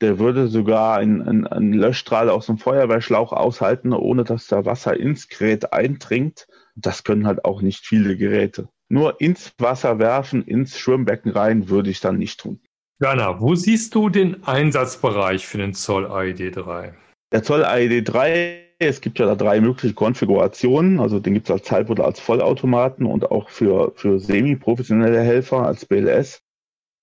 der 0.00 0.18
würde 0.18 0.48
sogar 0.48 0.98
einen 0.98 1.72
Löschstrahl 1.72 2.30
aus 2.30 2.46
dem 2.46 2.58
Feuerwehrschlauch 2.58 3.32
aushalten, 3.32 3.92
ohne 3.92 4.24
dass 4.24 4.46
da 4.46 4.64
Wasser 4.64 4.98
ins 4.98 5.28
Gerät 5.28 5.72
eindringt. 5.72 6.46
Das 6.76 7.04
können 7.04 7.26
halt 7.26 7.44
auch 7.44 7.62
nicht 7.62 7.84
viele 7.84 8.16
Geräte. 8.16 8.68
Nur 8.88 9.20
ins 9.20 9.52
Wasser 9.58 9.98
werfen, 9.98 10.42
ins 10.42 10.78
Schwimmbecken 10.78 11.32
rein, 11.32 11.68
würde 11.68 11.90
ich 11.90 12.00
dann 12.00 12.16
nicht 12.16 12.40
tun. 12.40 12.60
Jana, 13.00 13.40
wo 13.40 13.54
siehst 13.54 13.94
du 13.94 14.08
den 14.08 14.44
Einsatzbereich 14.44 15.46
für 15.46 15.58
den 15.58 15.74
Zoll 15.74 16.06
AED 16.06 16.56
3? 16.56 16.94
Der 17.32 17.42
Zoll 17.42 17.64
AED 17.64 18.08
3, 18.08 18.68
es 18.78 19.00
gibt 19.00 19.18
ja 19.18 19.26
da 19.26 19.34
drei 19.34 19.60
mögliche 19.60 19.94
Konfigurationen. 19.94 20.98
Also 20.98 21.20
den 21.20 21.34
gibt 21.34 21.48
es 21.48 21.52
als 21.52 21.70
Halb- 21.70 21.90
oder 21.90 22.06
als 22.06 22.18
Vollautomaten 22.18 23.06
und 23.06 23.30
auch 23.30 23.50
für, 23.50 23.92
für 23.96 24.18
semi-professionelle 24.18 25.20
Helfer 25.20 25.64
als 25.64 25.84
BLS. 25.84 26.42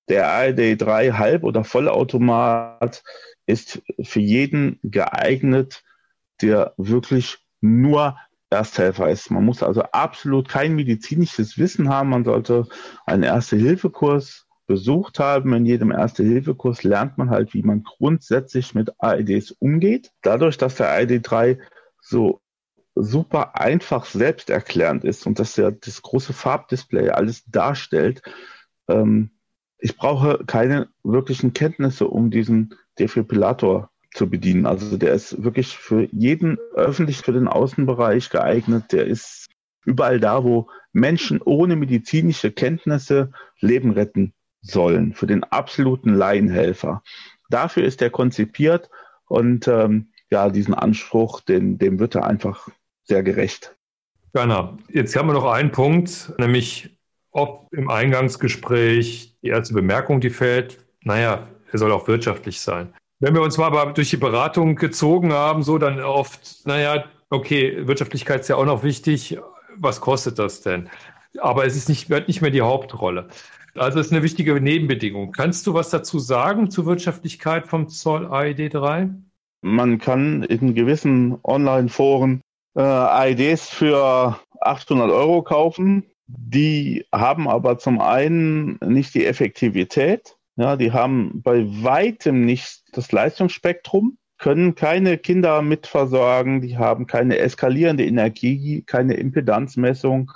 Der 0.10 0.30
ARD 0.32 0.78
3 0.78 1.12
Halb- 1.12 1.44
oder 1.44 1.63
Vollautomat 1.63 3.04
ist 3.46 3.82
für 4.02 4.20
jeden 4.20 4.80
geeignet, 4.84 5.84
der 6.41 6.74
wirklich 6.78 7.38
nur 7.62 8.18
Ersthelfer 8.50 9.10
ist. 9.10 9.32
Man 9.32 9.46
muss 9.46 9.63
also 9.63 9.82
absolut 9.84 10.48
kein 10.48 10.76
medizinisches 10.76 11.58
Wissen 11.58 11.89
haben. 11.89 12.10
Man 12.10 12.24
sollte 12.24 12.68
einen 13.06 13.24
Erste-Hilfe-Kurs 13.24 14.46
besucht 14.68 15.20
haben. 15.20 15.54
In 15.54 15.65
jedem 15.65 15.91
Erste-Hilfe-Kurs 15.91 16.84
lernt 16.84 17.18
man 17.18 17.30
halt, 17.30 17.54
wie 17.54 17.63
man 17.63 17.84
grundsätzlich 17.84 18.74
mit 18.74 18.91
AEDs 19.00 19.52
umgeht. 19.52 20.12
Dadurch, 20.22 20.58
dass 20.58 20.76
der 20.76 20.91
AED 20.91 21.22
3 21.24 21.60
so 22.02 22.41
super 22.96 23.60
einfach 23.60 24.06
selbsterklärend 24.06 25.04
ist 25.04 25.28
und 25.28 25.39
dass 25.39 25.58
er 25.58 25.72
das 25.72 26.02
große 26.02 26.34
Farbdisplay 26.34 27.10
alles 27.10 27.44
darstellt, 27.46 28.22
ähm, 28.88 29.32
ich 29.78 29.98
brauche 29.98 30.44
keine 30.46 30.88
wirklichen 31.04 31.54
Kenntnisse, 31.54 32.08
um 32.08 32.32
diesen 32.32 32.76
Defibrillator 33.00 33.90
zu 34.14 34.30
bedienen. 34.30 34.66
Also 34.66 34.98
der 34.98 35.14
ist 35.14 35.44
wirklich 35.44 35.78
für 35.78 36.08
jeden 36.12 36.58
öffentlich, 36.74 37.18
für 37.18 37.34
den 37.34 37.48
Außenbereich 37.48 38.30
geeignet. 38.30 38.92
Der 38.92 39.06
ist 39.06 39.50
überall 39.86 40.20
da, 40.20 40.44
wo 40.44 40.70
Menschen 40.94 41.42
ohne 41.42 41.76
medizinische 41.76 42.52
Kenntnisse 42.52 43.32
Leben 43.60 43.92
retten 43.92 44.34
sollen, 44.62 45.14
für 45.14 45.28
den 45.28 45.44
absoluten 45.44 46.14
Laienhelfer. 46.14 47.04
Dafür 47.50 47.84
ist 47.84 48.02
er 48.02 48.10
konzipiert 48.10 48.90
und 49.28 49.68
ähm, 49.68 50.10
ja, 50.32 50.50
diesen 50.50 50.74
Anspruch, 50.74 51.42
den, 51.42 51.78
dem 51.78 52.00
wird 52.00 52.16
er 52.16 52.26
einfach 52.26 52.68
sehr 53.04 53.22
gerecht. 53.22 53.76
Werner, 54.34 54.78
jetzt 54.90 55.16
haben 55.16 55.30
wir 55.30 55.34
noch 55.34 55.46
einen 55.46 55.72
Punkt, 55.72 56.34
nämlich 56.40 56.98
ob 57.32 57.68
im 57.74 57.90
Eingangsgespräch 57.90 59.35
die 59.46 59.50
erste 59.50 59.76
Bemerkung, 59.76 60.20
die 60.20 60.32
fällt, 60.32 60.80
naja, 61.04 61.48
er 61.72 61.80
soll 61.80 61.92
auch 61.92 62.08
wirtschaftlich 62.08 62.60
sein. 62.60 62.94
Wenn 63.20 63.36
wir 63.36 63.42
uns 63.42 63.58
mal 63.58 63.68
aber 63.68 63.94
durch 63.94 64.10
die 64.10 64.18
Beratung 64.18 64.76
gezogen 64.76 65.32
haben, 65.32 65.64
so 65.64 65.78
dann 65.78 66.02
oft, 66.02 66.66
naja, 66.66 67.06
okay, 67.30 67.88
Wirtschaftlichkeit 67.88 68.42
ist 68.42 68.50
ja 68.50 68.56
auch 68.56 68.66
noch 68.66 68.84
wichtig. 68.84 69.38
was 69.78 70.02
kostet 70.02 70.40
das 70.40 70.62
denn? 70.62 70.90
Aber 71.40 71.66
es 71.66 71.76
ist 71.76 71.90
nicht, 71.90 72.10
wird 72.10 72.28
nicht 72.28 72.42
mehr 72.42 72.52
die 72.52 72.62
Hauptrolle. 72.62 73.28
Also 73.76 74.00
es 74.00 74.08
ist 74.08 74.14
eine 74.14 74.24
wichtige 74.24 74.60
Nebenbedingung. 74.60 75.32
Kannst 75.32 75.68
du 75.68 75.74
was 75.74 75.90
dazu 75.90 76.18
sagen 76.18 76.72
zur 76.72 76.86
Wirtschaftlichkeit 76.86 77.68
vom 77.68 77.90
Zoll 77.90 78.26
AED 78.26 78.74
3? 78.74 79.10
Man 79.62 80.00
kann 80.00 80.44
in 80.44 80.74
gewissen 80.76 81.38
Online-Foren 81.44 82.42
äh, 82.76 82.82
AEDs 82.82 83.70
für 83.70 84.40
800 84.62 85.12
Euro 85.12 85.44
kaufen. 85.44 86.04
Die 86.28 87.06
haben 87.12 87.48
aber 87.48 87.78
zum 87.78 88.02
einen 88.02 88.80
nicht 88.86 89.14
die 89.14 89.26
Effektivität. 89.26 90.38
Ja, 90.56 90.76
die 90.76 90.92
haben 90.92 91.42
bei 91.44 91.66
weitem 91.68 92.46
nicht 92.46 92.84
das 92.94 93.12
Leistungsspektrum, 93.12 94.18
können 94.38 94.76
keine 94.76 95.18
Kinder 95.18 95.62
mitversorgen, 95.62 96.62
die 96.62 96.78
haben 96.78 97.08
keine 97.08 97.38
eskalierende 97.38 98.06
Energie, 98.06 98.84
keine 98.86 99.16
Impedanzmessung, 99.16 100.32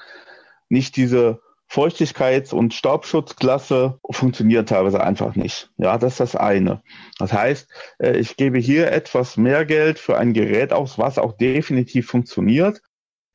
nicht 0.67 0.95
diese 0.95 1.41
Feuchtigkeits- 1.69 2.53
und 2.53 2.73
Staubschutzklasse 2.73 3.99
funktioniert 4.09 4.69
teilweise 4.69 5.03
einfach 5.03 5.35
nicht. 5.35 5.69
Ja, 5.77 5.99
das 5.99 6.13
ist 6.13 6.19
das 6.19 6.35
eine. 6.35 6.81
Das 7.19 7.31
heißt, 7.31 7.69
äh, 7.99 8.17
ich 8.17 8.37
gebe 8.37 8.57
hier 8.57 8.91
etwas 8.91 9.37
mehr 9.37 9.65
Geld 9.65 9.99
für 9.99 10.17
ein 10.17 10.33
Gerät 10.33 10.73
aus, 10.73 10.97
was 10.97 11.19
auch 11.19 11.37
definitiv 11.37 12.07
funktioniert, 12.07 12.81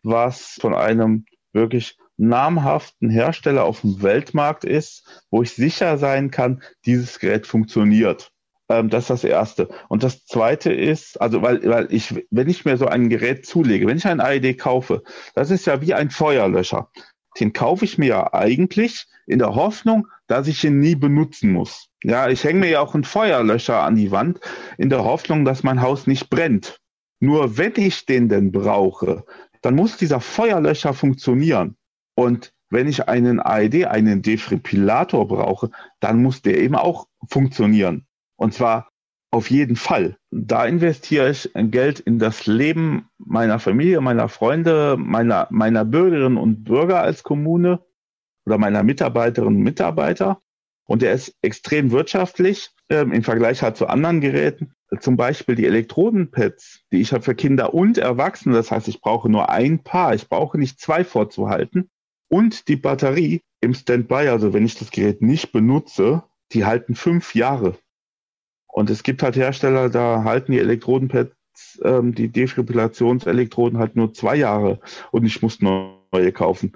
was 0.02 0.58
von 0.60 0.74
einem 0.74 1.26
wirklich 1.52 1.96
namhaften 2.16 3.10
Hersteller 3.10 3.64
auf 3.64 3.80
dem 3.80 4.02
Weltmarkt 4.02 4.64
ist, 4.64 5.24
wo 5.30 5.42
ich 5.42 5.52
sicher 5.52 5.98
sein 5.98 6.30
kann, 6.30 6.62
dieses 6.86 7.18
Gerät 7.18 7.46
funktioniert. 7.46 8.32
Ähm, 8.68 8.88
das 8.88 9.04
ist 9.04 9.10
das 9.10 9.24
Erste. 9.24 9.68
Und 9.88 10.02
das 10.02 10.24
Zweite 10.24 10.72
ist, 10.72 11.20
also 11.20 11.42
weil, 11.42 11.62
weil 11.68 11.88
ich, 11.90 12.24
wenn 12.30 12.48
ich 12.48 12.64
mir 12.64 12.76
so 12.76 12.86
ein 12.86 13.08
Gerät 13.08 13.46
zulege, 13.46 13.86
wenn 13.86 13.98
ich 13.98 14.06
ein 14.06 14.20
AED 14.20 14.58
kaufe, 14.58 15.02
das 15.34 15.50
ist 15.50 15.66
ja 15.66 15.80
wie 15.80 15.94
ein 15.94 16.10
Feuerlöscher. 16.10 16.90
Den 17.38 17.52
kaufe 17.52 17.84
ich 17.84 17.98
mir 17.98 18.06
ja 18.06 18.32
eigentlich 18.32 19.06
in 19.26 19.38
der 19.38 19.54
Hoffnung, 19.54 20.06
dass 20.26 20.46
ich 20.46 20.64
ihn 20.64 20.78
nie 20.78 20.94
benutzen 20.94 21.52
muss. 21.52 21.88
Ja, 22.02 22.28
ich 22.28 22.44
hänge 22.44 22.60
mir 22.60 22.70
ja 22.70 22.80
auch 22.80 22.94
einen 22.94 23.04
Feuerlöscher 23.04 23.82
an 23.82 23.96
die 23.96 24.10
Wand 24.10 24.40
in 24.78 24.88
der 24.88 25.04
Hoffnung, 25.04 25.44
dass 25.44 25.62
mein 25.62 25.82
Haus 25.82 26.06
nicht 26.06 26.30
brennt. 26.30 26.80
Nur 27.20 27.56
wenn 27.56 27.72
ich 27.76 28.06
den 28.06 28.28
denn 28.28 28.52
brauche, 28.52 29.24
dann 29.62 29.74
muss 29.74 29.96
dieser 29.96 30.20
Feuerlöscher 30.20 30.92
funktionieren. 30.92 31.76
Und 32.14 32.52
wenn 32.70 32.88
ich 32.88 33.08
einen 33.08 33.40
AED, 33.40 33.86
einen 33.86 34.22
Defibrillator 34.22 35.28
brauche, 35.28 35.70
dann 36.00 36.22
muss 36.22 36.42
der 36.42 36.58
eben 36.58 36.74
auch 36.74 37.06
funktionieren. 37.28 38.06
Und 38.36 38.54
zwar 38.54 38.88
auf 39.30 39.50
jeden 39.50 39.76
Fall. 39.76 40.16
Da 40.30 40.64
investiere 40.64 41.30
ich 41.30 41.50
Geld 41.54 42.00
in 42.00 42.18
das 42.18 42.46
Leben 42.46 43.08
meiner 43.18 43.58
Familie, 43.58 44.00
meiner 44.00 44.28
Freunde, 44.28 44.96
meiner, 44.96 45.48
meiner 45.50 45.84
Bürgerinnen 45.84 46.36
und 46.36 46.64
Bürger 46.64 47.00
als 47.00 47.24
Kommune 47.24 47.80
oder 48.46 48.58
meiner 48.58 48.82
Mitarbeiterinnen 48.84 49.56
und 49.56 49.62
Mitarbeiter. 49.62 50.40
Und 50.86 51.02
der 51.02 51.14
ist 51.14 51.34
extrem 51.42 51.90
wirtschaftlich 51.90 52.70
ähm, 52.90 53.12
im 53.12 53.22
Vergleich 53.22 53.62
halt 53.62 53.76
zu 53.76 53.88
anderen 53.88 54.20
Geräten. 54.20 54.72
Zum 55.00 55.16
Beispiel 55.16 55.54
die 55.56 55.66
Elektrodenpads, 55.66 56.82
die 56.92 57.00
ich 57.00 57.12
habe 57.12 57.24
für 57.24 57.34
Kinder 57.34 57.74
und 57.74 57.98
Erwachsene. 57.98 58.54
Das 58.54 58.70
heißt, 58.70 58.86
ich 58.86 59.00
brauche 59.00 59.28
nur 59.28 59.48
ein 59.48 59.82
Paar. 59.82 60.14
Ich 60.14 60.28
brauche 60.28 60.58
nicht 60.58 60.78
zwei 60.78 61.02
vorzuhalten. 61.02 61.90
Und 62.34 62.66
die 62.66 62.74
Batterie 62.74 63.42
im 63.60 63.74
Standby, 63.74 64.26
also 64.26 64.52
wenn 64.52 64.66
ich 64.66 64.74
das 64.74 64.90
Gerät 64.90 65.22
nicht 65.22 65.52
benutze, 65.52 66.24
die 66.50 66.64
halten 66.64 66.96
fünf 66.96 67.36
Jahre. 67.36 67.78
Und 68.66 68.90
es 68.90 69.04
gibt 69.04 69.22
halt 69.22 69.36
Hersteller, 69.36 69.88
da 69.88 70.24
halten 70.24 70.50
die 70.50 70.58
Elektrodenpads, 70.58 71.80
ähm, 71.84 72.12
die 72.12 72.26
Defibrillationselektroden 72.32 73.78
halt 73.78 73.94
nur 73.94 74.12
zwei 74.14 74.34
Jahre 74.34 74.80
und 75.12 75.24
ich 75.24 75.42
muss 75.42 75.60
neue 75.60 76.32
kaufen. 76.32 76.72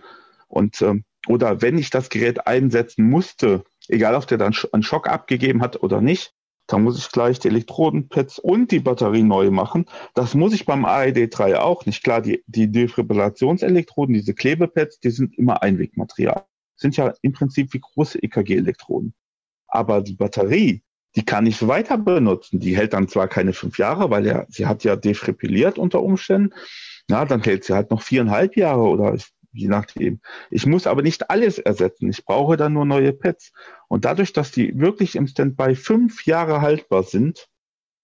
Und 0.46 0.80
ähm, 0.80 1.02
oder 1.26 1.60
wenn 1.60 1.76
ich 1.76 1.90
das 1.90 2.08
Gerät 2.08 2.46
einsetzen 2.46 3.10
musste, 3.10 3.64
egal 3.88 4.14
ob 4.14 4.28
der 4.28 4.38
dann 4.38 4.54
einen 4.70 4.84
Schock 4.84 5.08
abgegeben 5.08 5.60
hat 5.60 5.82
oder 5.82 6.00
nicht, 6.00 6.34
dann 6.68 6.84
muss 6.84 6.98
ich 6.98 7.10
gleich 7.10 7.38
die 7.40 7.48
Elektrodenpads 7.48 8.38
und 8.38 8.70
die 8.70 8.78
Batterie 8.78 9.22
neu 9.22 9.50
machen. 9.50 9.86
Das 10.14 10.34
muss 10.34 10.52
ich 10.52 10.66
beim 10.66 10.84
AED 10.84 11.30
3 11.36 11.58
auch 11.58 11.86
nicht. 11.86 12.04
Klar, 12.04 12.20
die, 12.20 12.44
die 12.46 12.70
Defibrillationselektroden, 12.70 14.14
diese 14.14 14.34
Klebepads, 14.34 15.00
die 15.00 15.10
sind 15.10 15.36
immer 15.36 15.62
Einwegmaterial. 15.62 16.44
Sind 16.76 16.96
ja 16.96 17.14
im 17.22 17.32
Prinzip 17.32 17.72
wie 17.72 17.80
große 17.80 18.22
EKG-Elektroden. 18.22 19.14
Aber 19.66 20.02
die 20.02 20.14
Batterie, 20.14 20.82
die 21.16 21.24
kann 21.24 21.46
ich 21.46 21.66
weiter 21.66 21.96
benutzen. 21.96 22.60
Die 22.60 22.76
hält 22.76 22.92
dann 22.92 23.08
zwar 23.08 23.28
keine 23.28 23.54
fünf 23.54 23.78
Jahre, 23.78 24.10
weil 24.10 24.26
er, 24.26 24.46
sie 24.50 24.66
hat 24.66 24.84
ja 24.84 24.94
defripilliert 24.94 25.78
unter 25.78 26.02
Umständen. 26.02 26.54
Ja, 27.10 27.24
dann 27.24 27.42
hält 27.42 27.64
sie 27.64 27.72
halt 27.72 27.90
noch 27.90 28.02
viereinhalb 28.02 28.56
Jahre 28.56 28.82
oder 28.82 29.16
je 29.58 29.68
nachdem. 29.68 30.20
Ich 30.50 30.66
muss 30.66 30.86
aber 30.86 31.02
nicht 31.02 31.30
alles 31.30 31.58
ersetzen. 31.58 32.08
Ich 32.08 32.24
brauche 32.24 32.56
dann 32.56 32.72
nur 32.72 32.84
neue 32.84 33.12
Pads. 33.12 33.52
Und 33.88 34.04
dadurch, 34.04 34.32
dass 34.32 34.50
die 34.50 34.78
wirklich 34.78 35.16
im 35.16 35.26
Standby 35.26 35.74
fünf 35.74 36.24
Jahre 36.24 36.60
haltbar 36.60 37.02
sind, 37.02 37.48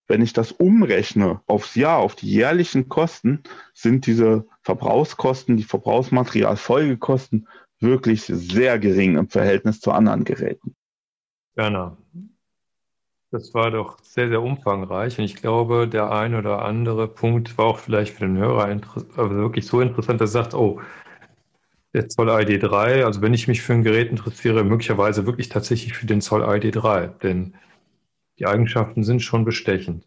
wenn 0.07 0.23
ich 0.23 0.33
das 0.33 0.53
umrechne 0.53 1.41
aufs 1.47 1.75
Jahr, 1.75 1.99
auf 1.99 2.15
die 2.15 2.31
jährlichen 2.31 2.89
Kosten, 2.89 3.43
sind 3.73 4.07
diese 4.07 4.47
Verbrauchskosten, 4.63 5.57
die 5.57 5.63
Verbrauchsmaterialfolgekosten 5.65 7.49
wirklich 7.81 8.25
sehr 8.25 8.79
gering 8.79 9.17
im 9.17 9.29
Verhältnis 9.29 9.81
zu 9.81 9.93
anderen 9.93 10.25
Geräten. 10.25 10.75
Gerne. 11.57 11.97
Das 13.31 13.53
war 13.53 13.73
doch 13.73 13.99
sehr, 14.01 14.29
sehr 14.29 14.43
umfangreich. 14.43 15.19
Und 15.19 15.25
ich 15.25 15.35
glaube, 15.35 15.89
der 15.89 16.13
ein 16.13 16.37
oder 16.37 16.63
andere 16.63 17.09
Punkt 17.09 17.59
war 17.59 17.67
auch 17.67 17.79
vielleicht 17.79 18.15
für 18.15 18.27
den 18.27 18.37
Hörer 18.37 18.65
also 18.65 19.31
wirklich 19.31 19.67
so 19.67 19.81
interessant, 19.81 20.21
dass 20.21 20.31
er 20.31 20.45
sagt, 20.45 20.55
oh, 20.55 20.81
der 21.95 22.09
Zoll 22.09 22.29
ID3, 22.29 23.05
also 23.05 23.23
wenn 23.23 23.35
ich 23.35 23.49
mich 23.49 23.63
für 23.63 23.73
ein 23.73 23.85
Gerät 23.85 24.11
interessiere, 24.11 24.65
möglicherweise 24.65 25.27
wirklich 25.27 25.49
tatsächlich 25.49 25.95
für 25.95 26.07
den 26.07 26.21
Zoll 26.21 26.43
ID3, 26.43 27.07
denn 27.23 27.55
die 28.39 28.47
Eigenschaften 28.47 29.05
sind 29.05 29.23
schon 29.23 29.45
bestechend. 29.45 30.07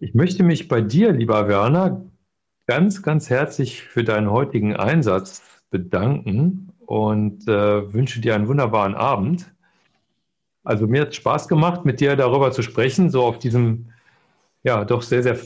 Ich 0.00 0.14
möchte 0.14 0.42
mich 0.42 0.68
bei 0.68 0.80
dir, 0.80 1.12
lieber 1.12 1.48
Werner, 1.48 2.04
ganz, 2.66 3.02
ganz 3.02 3.30
herzlich 3.30 3.82
für 3.82 4.04
deinen 4.04 4.30
heutigen 4.30 4.76
Einsatz 4.76 5.62
bedanken 5.70 6.72
und 6.80 7.46
äh, 7.48 7.92
wünsche 7.92 8.20
dir 8.20 8.34
einen 8.34 8.48
wunderbaren 8.48 8.94
Abend. 8.94 9.52
Also 10.64 10.86
mir 10.86 11.02
hat 11.02 11.10
es 11.10 11.16
Spaß 11.16 11.48
gemacht, 11.48 11.84
mit 11.84 12.00
dir 12.00 12.16
darüber 12.16 12.50
zu 12.50 12.62
sprechen, 12.62 13.10
so 13.10 13.24
auf 13.24 13.38
diesem 13.38 13.90
ja 14.64 14.84
doch 14.84 15.02
sehr, 15.02 15.22
sehr 15.22 15.38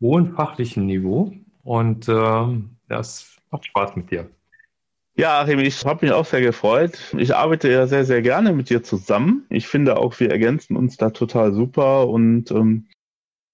hohen 0.00 0.34
fachlichen 0.34 0.86
Niveau. 0.86 1.32
Und 1.62 2.08
ähm, 2.08 2.76
das 2.88 3.33
macht 3.54 3.66
Spaß 3.66 3.96
mit 3.96 4.10
dir. 4.10 4.30
Ja, 5.16 5.40
Achim, 5.40 5.60
ich 5.60 5.84
habe 5.84 6.04
mich 6.04 6.12
auch 6.12 6.26
sehr 6.26 6.40
gefreut. 6.40 7.14
Ich 7.16 7.34
arbeite 7.34 7.70
ja 7.70 7.86
sehr, 7.86 8.04
sehr 8.04 8.20
gerne 8.20 8.52
mit 8.52 8.68
dir 8.68 8.82
zusammen. 8.82 9.46
Ich 9.48 9.68
finde 9.68 9.96
auch, 9.96 10.18
wir 10.18 10.30
ergänzen 10.30 10.76
uns 10.76 10.96
da 10.96 11.10
total 11.10 11.52
super 11.54 12.08
und 12.08 12.50
ähm, 12.50 12.88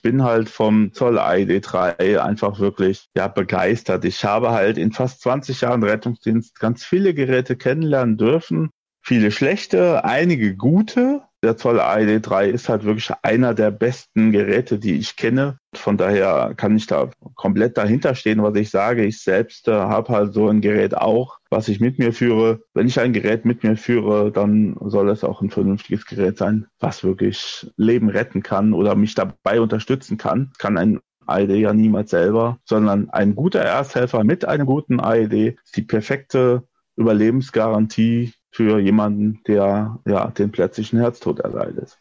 bin 0.02 0.22
halt 0.22 0.48
vom 0.48 0.94
Zoll 0.94 1.18
ID3 1.18 2.18
einfach 2.18 2.58
wirklich 2.60 3.10
ja, 3.14 3.28
begeistert. 3.28 4.06
Ich 4.06 4.24
habe 4.24 4.50
halt 4.50 4.78
in 4.78 4.92
fast 4.92 5.20
20 5.20 5.60
Jahren 5.60 5.82
Rettungsdienst 5.82 6.58
ganz 6.58 6.84
viele 6.84 7.12
Geräte 7.12 7.56
kennenlernen 7.56 8.16
dürfen 8.16 8.70
viele 9.02 9.30
schlechte, 9.30 10.04
einige 10.04 10.56
gute. 10.56 11.22
Der 11.42 11.57
Zoll 11.57 11.81
AED3 11.81 12.48
ist 12.48 12.68
halt 12.68 12.85
wirklich 12.85 13.11
einer 13.22 13.55
der 13.55 13.70
besten 13.70 14.31
Geräte, 14.31 14.79
die 14.79 14.98
ich 14.98 15.16
kenne. 15.16 15.59
Von 15.74 15.96
daher 15.96 16.53
kann 16.55 16.76
ich 16.76 16.87
da 16.87 17.11
komplett 17.35 17.79
dahinter 17.79 18.14
stehen, 18.14 18.42
was 18.42 18.55
ich 18.57 18.68
sage. 18.68 19.07
Ich 19.07 19.22
selbst 19.22 19.66
äh, 19.66 19.72
habe 19.72 20.12
halt 20.12 20.35
so 20.35 20.48
ein 20.48 20.61
Gerät 20.61 20.94
auch, 20.94 21.38
was 21.48 21.68
ich 21.68 21.81
mit 21.81 21.98
mir 21.98 22.12
führe. 22.12 22.61
Wenn 22.74 22.87
ich 22.87 23.00
ein 23.00 23.14
Gerät 23.14 23.46
mit 23.46 23.62
mir 23.62 23.79
führe, 23.79 24.31
dann 24.31 24.76
soll 24.85 25.09
es 25.09 25.24
auch 25.24 25.40
ein 25.40 25.48
vernünftiges 25.48 26.05
Gerät 26.05 26.37
sein, 26.37 26.66
was 26.79 27.05
wirklich 27.05 27.66
Leben 27.76 28.11
retten 28.11 28.42
kann 28.42 28.74
oder 28.74 28.94
mich 28.94 29.14
dabei 29.14 29.62
unterstützen 29.62 30.18
kann. 30.18 30.53
Kann 30.59 30.76
ein 30.76 31.00
AED 31.26 31.53
ja 31.53 31.72
niemals 31.72 32.11
selber, 32.11 32.59
sondern 32.64 33.09
ein 33.09 33.35
guter 33.35 33.61
Ersthelfer 33.61 34.24
mit 34.24 34.44
einem 34.44 34.66
guten 34.66 35.00
AED 35.00 35.57
ist 35.64 35.76
die 35.76 35.83
perfekte 35.83 36.64
Überlebensgarantie 36.96 38.35
für 38.50 38.78
jemanden, 38.80 39.40
der 39.46 39.98
ja 40.06 40.26
den 40.28 40.50
plötzlichen 40.50 40.98
Herztod 40.98 41.40
erleidet. 41.40 41.98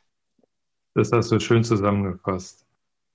Das 0.96 1.12
hast 1.12 1.32
du 1.32 1.40
schön 1.40 1.64
zusammengefasst. 1.64 2.66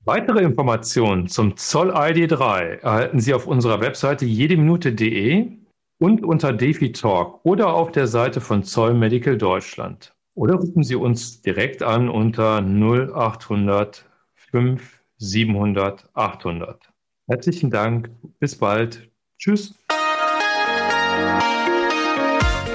Weitere 0.05 0.43
Informationen 0.43 1.29
zum 1.29 1.57
Zoll 1.57 1.91
ID3 1.91 2.81
erhalten 2.83 3.21
Sie 3.21 3.33
auf 3.33 3.47
unserer 3.47 3.81
Webseite 3.81 4.27
jedeminute.de 4.27 5.51
und 5.99 6.23
unter 6.23 6.53
DefiTalk 6.53 7.41
oder 7.45 7.73
auf 7.73 7.91
der 7.91 8.07
Seite 8.07 8.41
von 8.41 8.65
Zoll 8.65 8.95
Medical 8.95 9.39
Deutschland. 9.39 10.15
Oder 10.35 10.55
rufen 10.55 10.83
Sie 10.83 10.97
uns 10.97 11.41
direkt 11.43 11.83
an 11.83 12.09
unter 12.09 12.61
0800 12.61 14.05
5 14.51 15.01
700 15.17 16.11
800. 16.13 16.93
Herzlichen 17.27 17.71
Dank, 17.71 18.11
bis 18.41 18.57
bald. 18.57 19.11
Tschüss. 19.39 19.75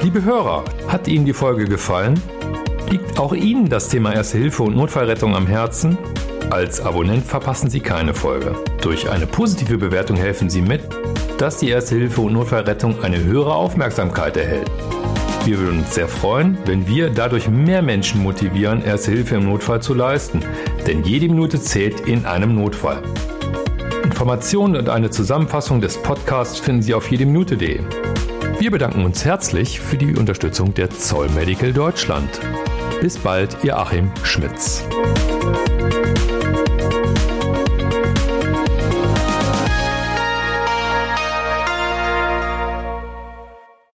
Liebe 0.01 0.23
Hörer, 0.23 0.63
hat 0.87 1.09
Ihnen 1.09 1.25
die 1.25 1.33
Folge 1.33 1.65
gefallen? 1.65 2.21
Liegt 2.89 3.19
auch 3.19 3.33
Ihnen 3.33 3.67
das 3.67 3.89
Thema 3.89 4.13
Erste 4.13 4.37
Hilfe 4.37 4.63
und 4.63 4.77
Notfallrettung 4.77 5.35
am 5.35 5.45
Herzen? 5.45 5.97
Als 6.49 6.79
Abonnent 6.79 7.25
verpassen 7.25 7.69
Sie 7.69 7.81
keine 7.81 8.13
Folge. 8.13 8.55
Durch 8.81 9.09
eine 9.09 9.27
positive 9.27 9.77
Bewertung 9.77 10.15
helfen 10.15 10.49
Sie 10.49 10.61
mit, 10.61 10.83
dass 11.37 11.57
die 11.57 11.67
Erste 11.69 11.95
Hilfe 11.95 12.21
und 12.21 12.31
Notfallrettung 12.31 13.03
eine 13.03 13.21
höhere 13.21 13.53
Aufmerksamkeit 13.53 14.37
erhält. 14.37 14.71
Wir 15.43 15.59
würden 15.59 15.79
uns 15.79 15.93
sehr 15.93 16.07
freuen, 16.07 16.57
wenn 16.63 16.87
wir 16.87 17.09
dadurch 17.09 17.49
mehr 17.49 17.81
Menschen 17.81 18.23
motivieren, 18.23 18.81
Erste 18.81 19.11
Hilfe 19.11 19.35
im 19.35 19.49
Notfall 19.49 19.81
zu 19.81 19.93
leisten, 19.93 20.39
denn 20.87 21.03
jede 21.03 21.27
Minute 21.27 21.59
zählt 21.59 22.07
in 22.07 22.25
einem 22.25 22.55
Notfall. 22.55 23.03
Informationen 24.05 24.77
und 24.77 24.87
eine 24.87 25.09
Zusammenfassung 25.09 25.81
des 25.81 26.01
Podcasts 26.01 26.57
finden 26.57 26.83
Sie 26.83 26.93
auf 26.93 27.11
jedeminute.de. 27.11 27.81
Wir 28.59 28.71
bedanken 28.71 29.05
uns 29.05 29.23
herzlich 29.23 29.79
für 29.79 29.95
die 29.95 30.17
Unterstützung 30.17 30.73
der 30.73 30.89
Zoll 30.89 31.29
Medical 31.29 31.71
Deutschland. 31.71 32.29
Bis 32.99 33.17
bald, 33.17 33.55
Ihr 33.63 33.77
Achim 33.77 34.11
Schmitz. 34.23 34.83